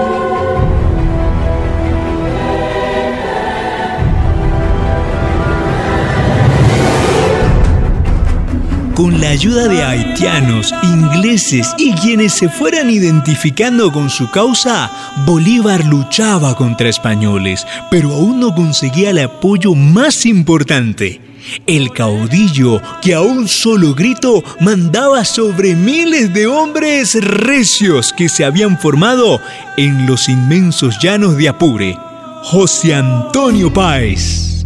con 9.00 9.18
la 9.18 9.30
ayuda 9.30 9.66
de 9.66 9.82
haitianos, 9.82 10.74
ingleses 10.82 11.74
y 11.78 11.94
quienes 11.94 12.34
se 12.34 12.50
fueran 12.50 12.90
identificando 12.90 13.90
con 13.90 14.10
su 14.10 14.30
causa, 14.30 14.90
Bolívar 15.24 15.86
luchaba 15.86 16.54
contra 16.54 16.90
españoles, 16.90 17.66
pero 17.90 18.12
aún 18.12 18.40
no 18.40 18.54
conseguía 18.54 19.08
el 19.08 19.20
apoyo 19.20 19.74
más 19.74 20.26
importante. 20.26 21.29
El 21.66 21.90
caudillo 21.92 22.80
que 23.02 23.14
a 23.14 23.20
un 23.20 23.48
solo 23.48 23.94
grito 23.94 24.42
mandaba 24.60 25.24
sobre 25.24 25.74
miles 25.74 26.32
de 26.32 26.46
hombres 26.46 27.14
recios 27.22 28.12
que 28.12 28.28
se 28.28 28.44
habían 28.44 28.78
formado 28.78 29.40
en 29.76 30.06
los 30.06 30.28
inmensos 30.28 30.98
llanos 31.00 31.36
de 31.36 31.48
Apure. 31.48 31.96
José 32.42 32.94
Antonio 32.94 33.72
Páez. 33.72 34.64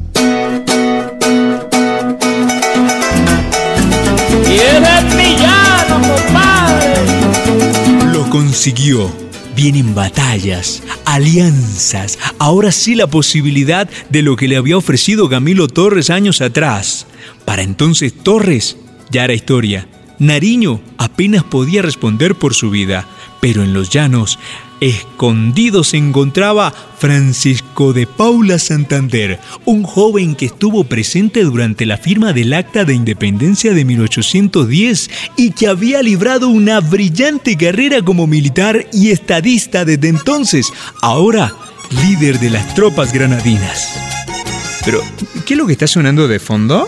Lo 8.12 8.28
consiguió. 8.30 9.10
Vienen 9.56 9.94
batallas, 9.94 10.82
alianzas, 11.04 12.18
ahora 12.38 12.72
sí 12.72 12.96
la 12.96 13.06
posibilidad 13.06 13.88
de 14.10 14.22
lo 14.22 14.34
que 14.34 14.48
le 14.48 14.56
había 14.56 14.76
ofrecido 14.76 15.28
Camilo 15.28 15.68
Torres 15.68 16.10
años 16.10 16.40
atrás. 16.40 17.06
Para 17.44 17.62
entonces 17.62 18.12
Torres 18.12 18.76
ya 19.10 19.24
era 19.24 19.32
historia. 19.34 19.86
Nariño 20.18 20.80
apenas 20.98 21.44
podía 21.44 21.82
responder 21.82 22.34
por 22.34 22.54
su 22.54 22.70
vida, 22.70 23.06
pero 23.40 23.62
en 23.62 23.74
los 23.74 23.90
llanos 23.90 24.38
escondido 24.84 25.82
se 25.82 25.96
encontraba 25.96 26.72
Francisco 26.98 27.92
de 27.92 28.06
Paula 28.06 28.58
Santander, 28.58 29.40
un 29.64 29.82
joven 29.82 30.34
que 30.34 30.46
estuvo 30.46 30.84
presente 30.84 31.42
durante 31.42 31.86
la 31.86 31.96
firma 31.96 32.32
del 32.32 32.52
Acta 32.52 32.84
de 32.84 32.94
Independencia 32.94 33.72
de 33.72 33.84
1810 33.84 35.10
y 35.36 35.52
que 35.52 35.68
había 35.68 36.02
librado 36.02 36.48
una 36.48 36.80
brillante 36.80 37.56
carrera 37.56 38.02
como 38.02 38.26
militar 38.26 38.86
y 38.92 39.10
estadista 39.10 39.84
desde 39.84 40.08
entonces, 40.08 40.70
ahora 41.00 41.54
líder 42.02 42.38
de 42.38 42.50
las 42.50 42.74
tropas 42.74 43.12
granadinas. 43.12 43.88
Pero, 44.84 45.00
¿qué 45.46 45.54
es 45.54 45.58
lo 45.58 45.66
que 45.66 45.72
está 45.72 45.86
sonando 45.86 46.28
de 46.28 46.38
fondo? 46.38 46.86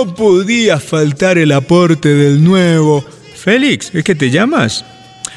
No 0.00 0.14
podía 0.14 0.80
faltar 0.80 1.36
el 1.36 1.52
aporte 1.52 2.08
del 2.08 2.42
nuevo. 2.42 3.04
Félix, 3.36 3.94
¿es 3.94 4.02
que 4.02 4.14
te 4.14 4.30
llamas? 4.30 4.82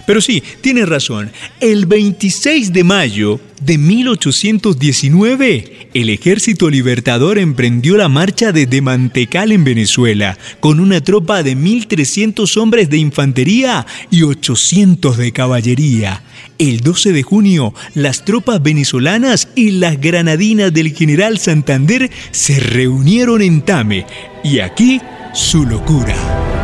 Pero 0.06 0.22
sí, 0.22 0.44
tienes 0.62 0.88
razón. 0.90 1.32
El 1.60 1.86
26 1.86 2.74
de 2.74 2.84
mayo 2.84 3.40
de 3.62 3.78
1819, 3.78 5.90
el 5.94 6.10
Ejército 6.10 6.68
Libertador 6.70 7.38
emprendió 7.38 7.96
la 7.96 8.10
marcha 8.10 8.52
desde 8.52 8.82
Mantecal 8.82 9.54
en 9.54 9.64
Venezuela, 9.64 10.38
con 10.60 10.82
una 10.82 11.00
tropa 11.02 11.44
de 11.44 11.56
1.300 11.56 12.58
hombres 12.58 12.90
de 12.90 12.98
infantería 12.98 13.86
y 14.12 14.24
800 14.24 15.16
de 15.18 15.32
caballería. 15.32 16.24
El 16.58 16.82
12 16.82 17.14
de 17.14 17.24
junio, 17.24 17.74
las 17.96 18.26
tropas 18.26 18.62
venezolanas 18.62 19.48
y 19.56 19.72
las 19.72 19.98
granadinas 20.00 20.72
del 20.74 20.94
general 20.94 21.40
Santander 21.40 22.12
se 22.32 22.60
reunieron 22.60 23.42
en 23.42 23.62
Tame, 23.62 24.06
y 24.44 24.60
aquí 24.60 25.00
su 25.34 25.66
locura. 25.66 26.63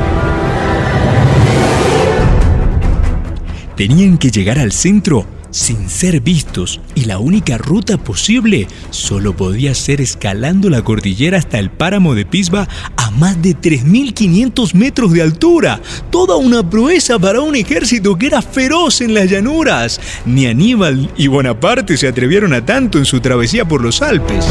Tenían 3.80 4.18
que 4.18 4.30
llegar 4.30 4.60
al 4.60 4.74
centro 4.74 5.26
sin 5.52 5.88
ser 5.88 6.20
vistos 6.20 6.82
y 6.96 7.06
la 7.06 7.18
única 7.18 7.58
ruta 7.58 7.98
posible 7.98 8.68
solo 8.90 9.38
podía 9.38 9.74
ser 9.74 10.02
escalando 10.02 10.70
la 10.70 10.82
cordillera 10.82 11.38
hasta 11.38 11.60
el 11.60 11.70
páramo 11.70 12.14
de 12.14 12.26
Pisba 12.26 12.68
a 12.98 13.10
más 13.12 13.42
de 13.42 13.56
3.500 13.56 14.74
metros 14.74 15.14
de 15.14 15.22
altura. 15.22 15.82
Toda 16.12 16.36
una 16.36 16.70
proeza 16.70 17.18
para 17.20 17.40
un 17.40 17.56
ejército 17.56 18.18
que 18.18 18.28
era 18.28 18.42
feroz 18.42 19.00
en 19.00 19.14
las 19.14 19.30
llanuras. 19.30 20.02
Ni 20.26 20.46
Aníbal 20.46 21.10
y 21.16 21.28
Bonaparte 21.28 21.96
se 21.96 22.10
atrevieron 22.10 22.52
a 22.52 22.66
tanto 22.66 22.98
en 22.98 23.06
su 23.06 23.22
travesía 23.22 23.64
por 23.64 23.82
los 23.82 24.02
Alpes. 24.02 24.46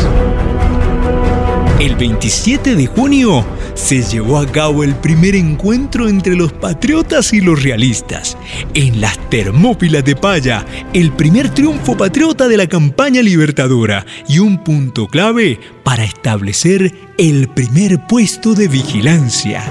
El 1.80 1.94
27 1.94 2.74
de 2.74 2.86
junio 2.88 3.46
se 3.74 4.02
llevó 4.02 4.38
a 4.38 4.46
cabo 4.50 4.82
el 4.82 4.96
primer 4.96 5.36
encuentro 5.36 6.08
entre 6.08 6.34
los 6.34 6.52
patriotas 6.52 7.32
y 7.32 7.40
los 7.40 7.62
realistas. 7.62 8.36
En 8.74 9.00
las 9.00 9.16
Termópilas 9.30 10.04
de 10.04 10.16
Paya, 10.16 10.66
el 10.92 11.12
primer 11.12 11.50
triunfo 11.50 11.96
patriota 11.96 12.48
de 12.48 12.56
la 12.56 12.66
campaña 12.66 13.22
libertadora 13.22 14.04
y 14.26 14.40
un 14.40 14.64
punto 14.64 15.06
clave 15.06 15.60
para 15.84 16.02
establecer 16.02 16.92
el 17.16 17.46
primer 17.46 18.04
puesto 18.08 18.54
de 18.54 18.66
vigilancia. 18.66 19.62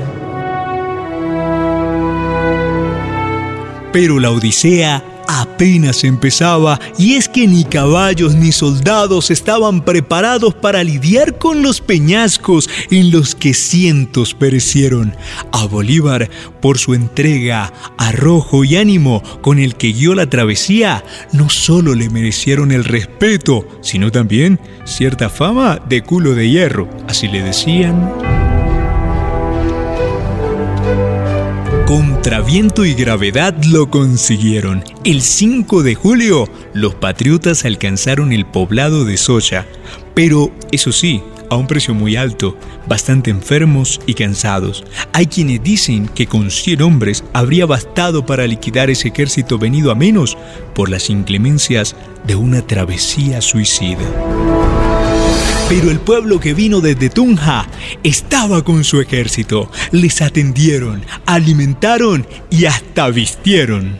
Pero 3.91 4.19
la 4.19 4.31
Odisea 4.31 5.03
apenas 5.27 6.03
empezaba 6.03 6.79
y 6.97 7.13
es 7.13 7.29
que 7.29 7.47
ni 7.47 7.63
caballos 7.63 8.35
ni 8.35 8.51
soldados 8.51 9.31
estaban 9.31 9.83
preparados 9.83 10.53
para 10.53 10.83
lidiar 10.83 11.37
con 11.37 11.61
los 11.61 11.81
peñascos 11.81 12.69
en 12.91 13.11
los 13.11 13.35
que 13.35 13.53
cientos 13.53 14.33
perecieron. 14.33 15.15
A 15.51 15.65
Bolívar, 15.65 16.29
por 16.61 16.77
su 16.77 16.93
entrega, 16.93 17.73
arrojo 17.97 18.63
y 18.63 18.77
ánimo 18.77 19.21
con 19.41 19.59
el 19.59 19.75
que 19.75 19.91
guió 19.91 20.15
la 20.15 20.29
travesía, 20.29 21.03
no 21.31 21.49
solo 21.49 21.95
le 21.95 22.09
merecieron 22.09 22.71
el 22.71 22.83
respeto, 22.83 23.67
sino 23.81 24.11
también 24.11 24.59
cierta 24.85 25.29
fama 25.29 25.79
de 25.87 26.01
culo 26.01 26.35
de 26.35 26.49
hierro, 26.49 26.89
así 27.07 27.27
le 27.27 27.41
decían. 27.41 28.26
Contra 31.87 32.41
viento 32.41 32.83
y 32.83 32.93
gravedad 32.95 33.55
lo 33.63 33.89
consiguieron. 33.89 34.83
El 35.05 35.21
5 35.21 35.83
de 35.83 35.95
julio, 35.95 36.49
los 36.73 36.95
patriotas 36.95 37.63
alcanzaron 37.63 38.33
el 38.33 38.45
poblado 38.45 39.05
de 39.05 39.15
Socha, 39.15 39.65
pero 40.13 40.51
eso 40.73 40.91
sí, 40.91 41.23
a 41.49 41.55
un 41.55 41.65
precio 41.65 41.93
muy 41.93 42.17
alto, 42.17 42.57
bastante 42.89 43.29
enfermos 43.29 44.01
y 44.05 44.15
cansados. 44.15 44.83
Hay 45.13 45.27
quienes 45.27 45.63
dicen 45.63 46.09
que 46.09 46.27
con 46.27 46.51
100 46.51 46.81
hombres 46.81 47.23
habría 47.31 47.65
bastado 47.65 48.25
para 48.25 48.45
liquidar 48.47 48.89
ese 48.89 49.07
ejército 49.07 49.57
venido 49.57 49.89
a 49.89 49.95
menos 49.95 50.37
por 50.75 50.89
las 50.89 51.09
inclemencias 51.09 51.95
de 52.25 52.35
una 52.35 52.67
travesía 52.67 53.39
suicida. 53.39 54.03
Pero 55.69 55.91
el 55.91 55.99
pueblo 55.99 56.39
que 56.39 56.53
vino 56.53 56.79
desde 56.79 57.09
Tunja 57.09 57.67
estaba 58.01 58.63
con 58.63 58.85
su 58.85 59.01
ejército. 59.01 59.69
Les 59.91 60.21
atendieron, 60.21 61.03
alimentaron 61.25 62.25
y 62.49 62.65
hasta 62.65 63.09
vistieron. 63.09 63.99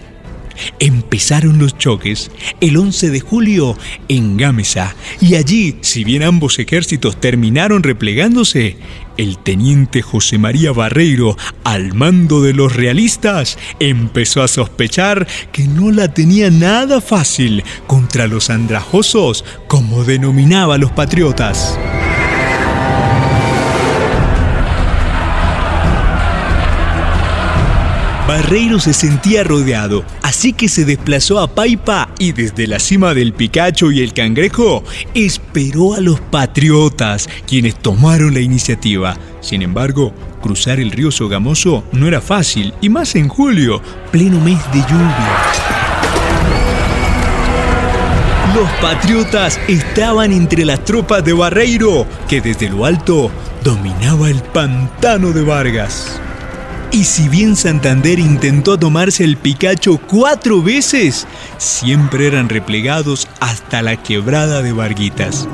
Empezaron 0.80 1.60
los 1.60 1.78
choques 1.78 2.32
el 2.62 2.78
11 2.78 3.10
de 3.10 3.20
julio 3.20 3.78
en 4.08 4.38
Gámeza 4.38 4.96
y 5.20 5.36
allí, 5.36 5.76
si 5.82 6.06
bien 6.06 6.24
ambos 6.24 6.58
ejércitos 6.58 7.20
terminaron 7.20 7.84
replegándose, 7.84 8.78
el 9.18 9.38
teniente 9.38 10.02
José 10.02 10.38
María 10.38 10.72
Barreiro, 10.72 11.36
al 11.64 11.94
mando 11.94 12.42
de 12.42 12.54
los 12.54 12.76
realistas, 12.76 13.58
empezó 13.80 14.42
a 14.44 14.48
sospechar 14.48 15.28
que 15.52 15.68
no 15.68 15.92
la 15.92 16.14
tenía 16.14 16.50
nada 16.50 17.02
fácil 17.02 17.64
contra 17.88 18.28
los 18.28 18.50
andrajosos, 18.50 19.44
como 19.68 20.04
denominaba 20.04 20.78
los 20.78 20.92
patriotas. 20.92 21.78
Barreiro 28.38 28.80
se 28.80 28.94
sentía 28.94 29.44
rodeado, 29.44 30.06
así 30.22 30.54
que 30.54 30.70
se 30.70 30.86
desplazó 30.86 31.40
a 31.40 31.48
Paipa 31.56 32.10
y 32.20 32.34
desde 32.34 32.68
la 32.68 32.78
cima 32.78 33.16
del 33.16 33.34
Picacho 33.34 33.92
y 33.92 34.02
el 34.04 34.14
Cangrejo 34.14 34.84
esperó 35.16 35.96
a 35.96 36.02
los 36.02 36.20
patriotas, 36.20 37.28
quienes 37.48 37.74
tomaron 37.74 38.36
la 38.36 38.40
iniciativa. 38.40 39.18
Sin 39.42 39.64
embargo, 39.64 40.14
cruzar 40.40 40.80
el 40.80 40.92
río 40.92 41.10
Sogamoso 41.10 41.84
no 41.92 42.08
era 42.08 42.22
fácil, 42.22 42.76
y 42.80 42.90
más 42.90 43.16
en 43.16 43.28
julio, 43.28 43.82
pleno 44.12 44.40
mes 44.40 44.60
de 44.72 44.82
lluvia. 44.82 45.38
Los 48.54 48.70
patriotas 48.80 49.60
estaban 49.68 50.32
entre 50.32 50.64
las 50.64 50.86
tropas 50.86 51.26
de 51.26 51.34
Barreiro, 51.34 52.06
que 52.30 52.40
desde 52.40 52.70
lo 52.70 52.86
alto 52.86 53.32
dominaba 53.64 54.30
el 54.30 54.44
pantano 54.44 55.32
de 55.32 55.42
Vargas. 55.42 56.22
Y 56.92 57.04
si 57.04 57.28
bien 57.30 57.56
Santander 57.56 58.18
intentó 58.18 58.78
tomarse 58.78 59.24
el 59.24 59.38
Picacho 59.38 59.98
cuatro 59.98 60.62
veces, 60.64 61.28
siempre 61.58 62.28
eran 62.28 62.50
replegados 62.50 63.28
hasta 63.40 63.82
la 63.82 63.98
quebrada 63.98 64.62
de 64.62 64.72
Varguitas. 64.72 65.48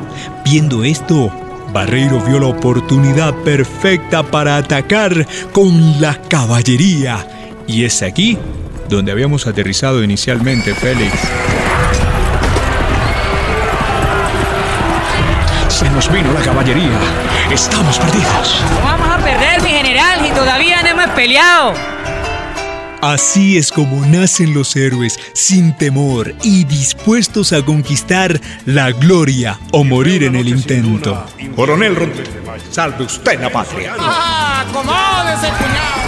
Viendo 0.46 0.84
esto, 0.84 1.32
Barreiro 1.74 2.22
vio 2.22 2.40
la 2.40 2.48
oportunidad 2.48 3.34
perfecta 3.44 4.24
para 4.24 4.58
atacar 4.58 5.28
con 5.52 6.00
la 6.00 6.22
caballería. 6.22 7.28
Y 7.68 7.84
es 7.84 8.04
aquí 8.04 8.38
donde 8.88 9.12
habíamos 9.12 9.48
aterrizado 9.48 10.04
inicialmente, 10.04 10.76
Félix. 10.76 11.14
Se 15.68 15.90
nos 15.90 16.12
vino 16.14 16.32
la 16.32 16.42
caballería. 16.42 17.00
Estamos 17.52 17.98
perdidos. 17.98 18.62
Vamos 18.84 19.08
a 19.10 19.18
perder, 19.18 19.62
mi 19.64 19.70
general, 19.70 20.26
y 20.26 20.30
todavía 20.30 20.73
hemos 21.04 21.16
peleado. 21.16 21.74
Así 23.02 23.58
es 23.58 23.72
como 23.72 24.06
nacen 24.06 24.54
los 24.54 24.76
héroes, 24.78 25.20
sin 25.34 25.76
temor 25.76 26.34
y 26.42 26.64
dispuestos 26.64 27.52
a 27.52 27.62
conquistar 27.64 28.40
la 28.66 28.92
gloria 28.92 29.60
o 29.74 29.84
morir 29.84 30.24
en 30.24 30.38
el 30.38 30.48
intento. 30.48 31.26
Coronel 31.56 31.98
Ronte, 31.98 32.24
salve 32.72 33.04
usted 33.04 33.42
la 33.42 33.50
patria. 33.50 33.96
¡Ah! 34.00 34.66
¡Acomódese, 34.70 35.48
cuñado! 35.58 36.04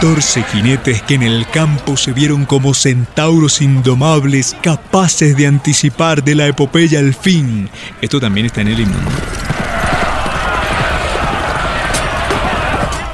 14 0.00 0.42
jinetes 0.42 1.02
que 1.02 1.14
en 1.14 1.22
el 1.22 1.46
campo 1.48 1.96
se 1.96 2.10
vieron 2.10 2.44
como 2.44 2.74
centauros 2.74 3.62
indomables 3.62 4.56
capaces 4.60 5.36
de 5.36 5.46
anticipar 5.46 6.24
de 6.24 6.34
la 6.34 6.48
epopeya 6.48 6.98
el 6.98 7.14
fin. 7.14 7.70
Esto 8.00 8.18
también 8.18 8.46
está 8.46 8.62
en 8.62 8.68
el 8.68 8.80
himno. 8.80 9.31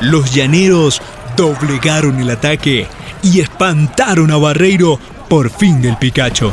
Los 0.01 0.33
llaneros 0.33 1.03
doblegaron 1.37 2.21
el 2.21 2.31
ataque 2.31 2.87
y 3.23 3.41
espantaron 3.41 4.31
a 4.31 4.37
Barreiro 4.37 4.99
por 5.29 5.51
fin 5.51 5.83
del 5.83 5.97
Picacho. 5.97 6.53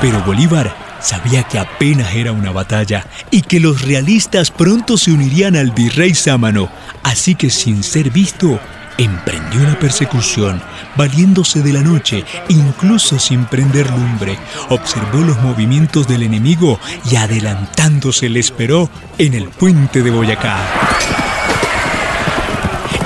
Pero 0.00 0.20
Bolívar 0.24 0.74
sabía 1.00 1.44
que 1.44 1.58
apenas 1.58 2.14
era 2.14 2.32
una 2.32 2.50
batalla 2.50 3.06
y 3.30 3.42
que 3.42 3.60
los 3.60 3.82
realistas 3.82 4.50
pronto 4.50 4.96
se 4.98 5.12
unirían 5.12 5.54
al 5.54 5.70
virrey 5.70 6.14
Sámano, 6.14 6.68
así 7.02 7.36
que 7.36 7.50
sin 7.50 7.82
ser 7.84 8.10
visto, 8.10 8.58
emprendió 8.98 9.60
la 9.60 9.78
persecución, 9.78 10.60
valiéndose 10.96 11.62
de 11.62 11.72
la 11.72 11.82
noche, 11.82 12.24
incluso 12.48 13.18
sin 13.18 13.44
prender 13.46 13.90
lumbre. 13.90 14.38
Observó 14.68 15.18
los 15.20 15.40
movimientos 15.40 16.06
del 16.06 16.22
enemigo 16.22 16.78
y 17.10 17.16
adelantándose 17.16 18.28
le 18.28 18.40
esperó 18.40 18.90
en 19.18 19.34
el 19.34 19.48
puente 19.48 20.02
de 20.02 20.10
Boyacá. 20.10 21.19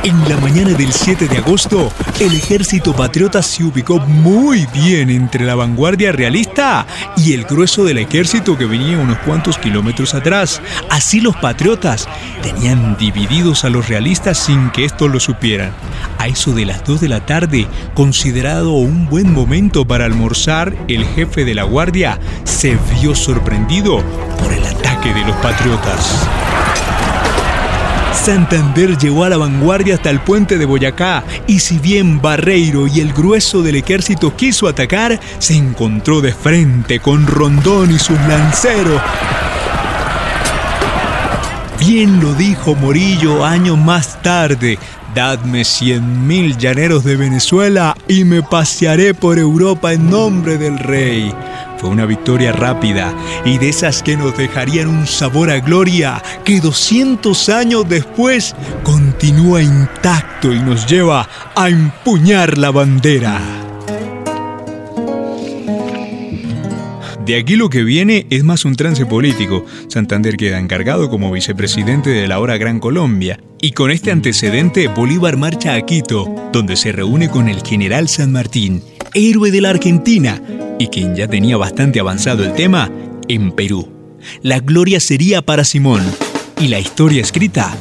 En 0.04 0.28
la 0.28 0.36
mañana 0.36 0.76
del 0.76 0.92
7 0.92 1.28
de 1.28 1.38
agosto, 1.38 1.90
el 2.20 2.34
ejército 2.34 2.94
patriota 2.94 3.42
se 3.42 3.64
ubicó 3.64 3.98
muy 4.00 4.66
bien 4.66 5.08
entre 5.08 5.46
la 5.46 5.54
vanguardia 5.54 6.12
realista 6.12 6.86
y 7.16 7.32
el 7.32 7.44
grueso 7.44 7.84
del 7.84 7.96
ejército 7.96 8.58
que 8.58 8.66
venía 8.66 8.98
unos 8.98 9.16
cuantos 9.20 9.56
kilómetros 9.56 10.12
atrás. 10.12 10.60
Así 10.90 11.22
los 11.22 11.34
patriotas 11.36 12.06
tenían 12.42 12.98
divididos 12.98 13.64
a 13.64 13.70
los 13.70 13.88
realistas 13.88 14.36
sin 14.36 14.68
que 14.72 14.84
estos 14.84 15.10
lo 15.10 15.20
supieran. 15.20 15.72
A 16.18 16.28
eso 16.28 16.52
de 16.52 16.66
las 16.66 16.84
2 16.84 17.00
de 17.00 17.08
la 17.08 17.24
tarde, 17.24 17.66
considerado 17.94 18.72
un 18.72 19.08
buen 19.08 19.32
momento 19.32 19.86
para 19.86 20.04
almorzar, 20.04 20.76
el 20.86 21.06
jefe 21.06 21.46
de 21.46 21.54
la 21.54 21.62
guardia 21.62 22.20
se 22.44 22.76
vio 23.00 23.14
sorprendido 23.14 24.04
por 24.38 24.52
el 24.52 24.66
ataque 24.66 25.14
de 25.14 25.24
los 25.24 25.36
patriotas. 25.36 26.28
Santander 28.14 28.96
llegó 28.96 29.24
a 29.24 29.28
la 29.28 29.36
vanguardia 29.36 29.94
hasta 29.96 30.08
el 30.08 30.20
puente 30.20 30.56
de 30.56 30.64
Boyacá 30.64 31.24
y 31.46 31.60
si 31.60 31.78
bien 31.78 32.22
Barreiro 32.22 32.86
y 32.86 33.00
el 33.00 33.12
grueso 33.12 33.62
del 33.62 33.76
ejército 33.76 34.34
quiso 34.34 34.66
atacar, 34.66 35.20
se 35.38 35.54
encontró 35.54 36.20
de 36.20 36.32
frente 36.32 37.00
con 37.00 37.26
Rondón 37.26 37.90
y 37.90 37.98
sus 37.98 38.18
lanceros. 38.22 39.00
Bien 41.78 42.20
lo 42.20 42.32
dijo 42.34 42.74
Morillo 42.74 43.44
años 43.44 43.76
más 43.76 44.22
tarde, 44.22 44.78
dadme 45.14 45.64
cien 45.64 46.26
mil 46.26 46.56
llaneros 46.56 47.04
de 47.04 47.16
Venezuela 47.16 47.94
y 48.08 48.24
me 48.24 48.42
pasearé 48.42 49.12
por 49.12 49.38
Europa 49.38 49.92
en 49.92 50.08
nombre 50.08 50.56
del 50.56 50.78
rey. 50.78 51.30
Una 51.88 52.06
victoria 52.06 52.52
rápida 52.52 53.14
y 53.44 53.58
de 53.58 53.68
esas 53.68 54.02
que 54.02 54.16
nos 54.16 54.36
dejarían 54.36 54.88
un 54.88 55.06
sabor 55.06 55.50
a 55.50 55.60
gloria 55.60 56.22
que 56.44 56.60
200 56.60 57.48
años 57.48 57.88
después 57.88 58.54
continúa 58.82 59.62
intacto 59.62 60.52
y 60.52 60.60
nos 60.60 60.86
lleva 60.86 61.28
a 61.54 61.68
empuñar 61.68 62.58
la 62.58 62.70
bandera. 62.70 63.63
De 67.26 67.38
aquí 67.38 67.56
lo 67.56 67.70
que 67.70 67.84
viene 67.84 68.26
es 68.28 68.44
más 68.44 68.66
un 68.66 68.76
trance 68.76 69.06
político. 69.06 69.64
Santander 69.88 70.36
queda 70.36 70.58
encargado 70.58 71.08
como 71.08 71.32
vicepresidente 71.32 72.10
de 72.10 72.28
la 72.28 72.34
ahora 72.34 72.58
Gran 72.58 72.80
Colombia. 72.80 73.40
Y 73.62 73.72
con 73.72 73.90
este 73.90 74.10
antecedente, 74.10 74.88
Bolívar 74.88 75.38
marcha 75.38 75.74
a 75.74 75.80
Quito, 75.80 76.50
donde 76.52 76.76
se 76.76 76.92
reúne 76.92 77.30
con 77.30 77.48
el 77.48 77.62
general 77.62 78.08
San 78.08 78.32
Martín, 78.32 78.82
héroe 79.14 79.50
de 79.50 79.62
la 79.62 79.70
Argentina, 79.70 80.38
y 80.78 80.88
quien 80.88 81.16
ya 81.16 81.26
tenía 81.26 81.56
bastante 81.56 81.98
avanzado 81.98 82.44
el 82.44 82.52
tema, 82.52 82.90
en 83.26 83.52
Perú. 83.52 83.88
La 84.42 84.60
gloria 84.60 85.00
sería 85.00 85.40
para 85.40 85.64
Simón 85.64 86.02
y 86.60 86.68
la 86.68 86.78
historia 86.78 87.22
escrita 87.22 87.74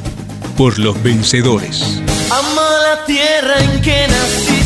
por 0.56 0.78
los 0.78 1.02
vencedores. 1.02 2.00
Ama 2.30 2.62
la 2.96 3.04
tierra 3.04 3.62
en 3.62 3.82
que 3.82 4.06
naciste. 4.08 4.63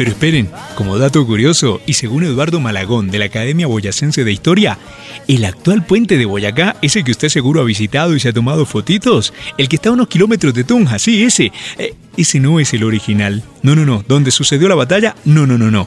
Pero 0.00 0.12
esperen, 0.12 0.48
como 0.76 0.96
dato 0.96 1.26
curioso, 1.26 1.78
y 1.84 1.92
según 1.92 2.24
Eduardo 2.24 2.58
Malagón 2.58 3.10
de 3.10 3.18
la 3.18 3.26
Academia 3.26 3.66
Boyacense 3.66 4.24
de 4.24 4.32
Historia, 4.32 4.78
el 5.28 5.44
actual 5.44 5.84
puente 5.84 6.16
de 6.16 6.24
Boyacá, 6.24 6.76
ese 6.80 7.04
que 7.04 7.10
usted 7.10 7.28
seguro 7.28 7.60
ha 7.60 7.64
visitado 7.64 8.16
y 8.16 8.20
se 8.20 8.30
ha 8.30 8.32
tomado 8.32 8.64
fotitos, 8.64 9.34
el 9.58 9.68
que 9.68 9.76
está 9.76 9.90
a 9.90 9.92
unos 9.92 10.08
kilómetros 10.08 10.54
de 10.54 10.64
Tunja, 10.64 10.98
sí, 10.98 11.22
ese, 11.22 11.52
eh, 11.76 11.92
ese 12.16 12.40
no 12.40 12.60
es 12.60 12.72
el 12.72 12.84
original. 12.84 13.42
No, 13.62 13.76
no, 13.76 13.84
no, 13.84 14.02
donde 14.08 14.30
sucedió 14.30 14.70
la 14.70 14.74
batalla, 14.74 15.16
no, 15.26 15.46
no, 15.46 15.58
no, 15.58 15.70
no. 15.70 15.86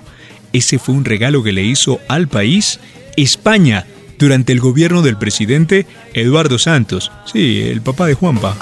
Ese 0.52 0.78
fue 0.78 0.94
un 0.94 1.06
regalo 1.06 1.42
que 1.42 1.52
le 1.52 1.64
hizo 1.64 2.00
al 2.08 2.28
país 2.28 2.80
España 3.18 3.88
durante 4.20 4.54
el 4.54 4.60
gobierno 4.60 5.02
del 5.02 5.18
presidente 5.18 5.88
Eduardo 6.14 6.60
Santos, 6.60 7.12
sí, 7.26 7.64
el 7.64 7.82
papá 7.82 8.06
de 8.06 8.14
Juanpa. 8.14 8.56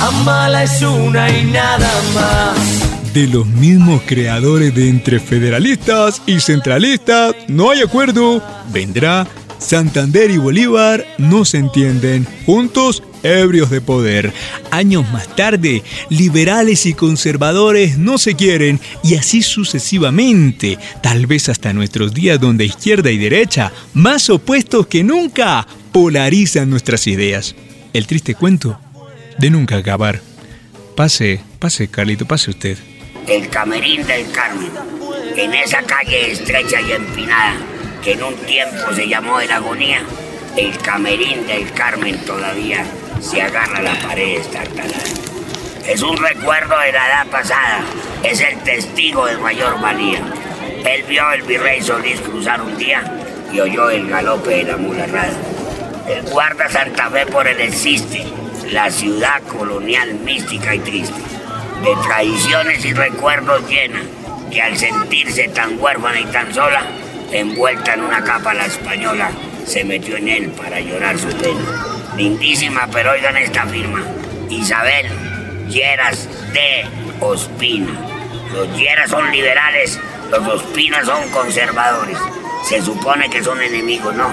Amala 0.00 0.64
es 0.64 0.82
una 0.82 1.30
y 1.30 1.44
nada 1.44 1.92
más. 2.12 2.89
De 3.12 3.26
los 3.26 3.46
mismos 3.46 4.02
creadores 4.06 4.74
de 4.74 4.88
entre 4.88 5.20
federalistas 5.20 6.22
y 6.26 6.40
centralistas, 6.40 7.34
no 7.48 7.70
hay 7.70 7.80
acuerdo, 7.80 8.42
vendrá 8.72 9.26
Santander 9.58 10.30
y 10.30 10.38
Bolívar 10.38 11.04
no 11.18 11.44
se 11.44 11.58
entienden, 11.58 12.26
juntos 12.46 13.02
ebrios 13.22 13.70
de 13.70 13.80
poder. 13.80 14.32
Años 14.70 15.04
más 15.12 15.34
tarde, 15.36 15.82
liberales 16.08 16.86
y 16.86 16.94
conservadores 16.94 17.98
no 17.98 18.18
se 18.18 18.34
quieren 18.34 18.80
y 19.02 19.16
así 19.16 19.42
sucesivamente, 19.42 20.78
tal 21.02 21.26
vez 21.26 21.48
hasta 21.48 21.72
nuestros 21.72 22.14
días 22.14 22.40
donde 22.40 22.64
izquierda 22.64 23.10
y 23.10 23.18
derecha, 23.18 23.72
más 23.92 24.30
opuestos 24.30 24.86
que 24.86 25.04
nunca, 25.04 25.66
polarizan 25.92 26.70
nuestras 26.70 27.06
ideas. 27.06 27.54
El 27.92 28.06
triste 28.06 28.34
cuento 28.34 28.80
de 29.38 29.50
nunca 29.50 29.76
acabar. 29.76 30.20
Pase, 30.96 31.40
pase, 31.58 31.88
Carlito, 31.88 32.26
pase 32.26 32.50
usted. 32.50 32.78
El 33.30 33.48
Camerín 33.48 34.04
del 34.08 34.28
Carmen, 34.32 34.72
en 35.36 35.54
esa 35.54 35.80
calle 35.82 36.32
estrecha 36.32 36.80
y 36.80 36.90
empinada, 36.90 37.54
que 38.02 38.14
en 38.14 38.24
un 38.24 38.34
tiempo 38.38 38.92
se 38.92 39.06
llamó 39.06 39.40
El 39.40 39.52
Agonía, 39.52 40.02
el 40.56 40.76
Camerín 40.78 41.46
del 41.46 41.72
Carmen 41.72 42.18
todavía 42.24 42.84
se 43.20 43.40
agarra 43.40 43.78
a 43.78 43.82
la 43.82 43.94
pared 44.00 44.40
estartalada. 44.40 45.04
Es 45.86 46.02
un 46.02 46.16
recuerdo 46.16 46.76
de 46.80 46.90
la 46.90 47.06
edad 47.06 47.26
pasada, 47.28 47.82
es 48.24 48.40
el 48.40 48.58
testigo 48.64 49.24
de 49.26 49.36
mayor 49.36 49.80
valía. 49.80 50.22
Él 50.84 51.04
vio 51.04 51.30
el 51.30 51.42
virrey 51.42 51.80
Solís 51.80 52.20
cruzar 52.20 52.60
un 52.60 52.76
día 52.78 53.04
y 53.52 53.60
oyó 53.60 53.90
el 53.90 54.08
galope 54.08 54.56
de 54.56 54.64
la 54.64 54.76
mula 54.76 55.06
rada. 55.06 55.38
El 56.08 56.22
guarda 56.30 56.68
Santa 56.68 57.08
Fe 57.08 57.26
por 57.26 57.46
él 57.46 57.60
existe, 57.60 58.24
la 58.72 58.90
ciudad 58.90 59.40
colonial 59.44 60.14
mística 60.14 60.74
y 60.74 60.80
triste, 60.80 61.20
de 61.82 61.96
tradiciones 62.02 62.84
y 62.84 62.92
recuerdos 62.92 63.68
llena, 63.68 64.00
que 64.50 64.60
al 64.60 64.76
sentirse 64.76 65.48
tan 65.48 65.80
huérfana 65.80 66.20
y 66.20 66.24
tan 66.26 66.52
sola, 66.52 66.82
envuelta 67.32 67.94
en 67.94 68.02
una 68.02 68.22
capa 68.22 68.52
la 68.54 68.66
española, 68.66 69.30
se 69.64 69.84
metió 69.84 70.16
en 70.16 70.28
él 70.28 70.50
para 70.50 70.80
llorar 70.80 71.18
su 71.18 71.28
pena. 71.28 71.60
Lindísima, 72.16 72.88
pero 72.92 73.12
oigan 73.12 73.36
esta 73.36 73.66
firma. 73.66 74.02
Isabel 74.48 75.06
Lleras 75.68 76.28
de 76.52 76.86
Ospina. 77.20 77.92
Los 78.52 78.76
Lleras 78.76 79.10
son 79.10 79.30
liberales, 79.30 79.98
los 80.30 80.46
Ospinas 80.46 81.06
son 81.06 81.30
conservadores. 81.30 82.18
Se 82.64 82.82
supone 82.82 83.30
que 83.30 83.42
son 83.42 83.62
enemigos, 83.62 84.14
no. 84.14 84.30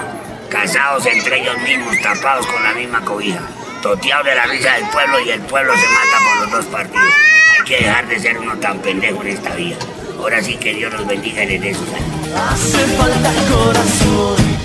Casados 0.50 1.06
entre 1.06 1.40
ellos 1.40 1.56
mismos, 1.58 1.94
tapados 2.02 2.46
con 2.46 2.62
la 2.62 2.74
misma 2.74 3.00
cobija. 3.04 3.40
Toteados 3.82 4.26
de 4.26 4.34
la 4.34 4.46
risa 4.46 4.74
del 4.74 4.88
pueblo 4.88 5.20
y 5.20 5.30
el 5.30 5.40
pueblo 5.42 5.72
se 5.76 5.88
mata 5.88 6.18
por 6.24 6.42
los 6.42 6.50
dos 6.50 6.66
partidos. 6.66 7.27
Hay 7.58 7.64
que 7.64 7.76
dejar 7.84 8.08
de 8.08 8.20
ser 8.20 8.38
uno 8.38 8.56
tan 8.58 8.78
pendejo 8.78 9.22
en 9.22 9.28
esta 9.28 9.54
vida. 9.54 9.76
Ahora 10.18 10.42
sí 10.42 10.56
que 10.56 10.74
Dios 10.74 10.92
los 10.92 11.06
bendiga 11.06 11.44
dé 11.44 11.74
sus 11.74 11.88
años. 11.88 12.28
Hace 12.34 12.78
falta 12.96 13.32
corazón 13.50 14.57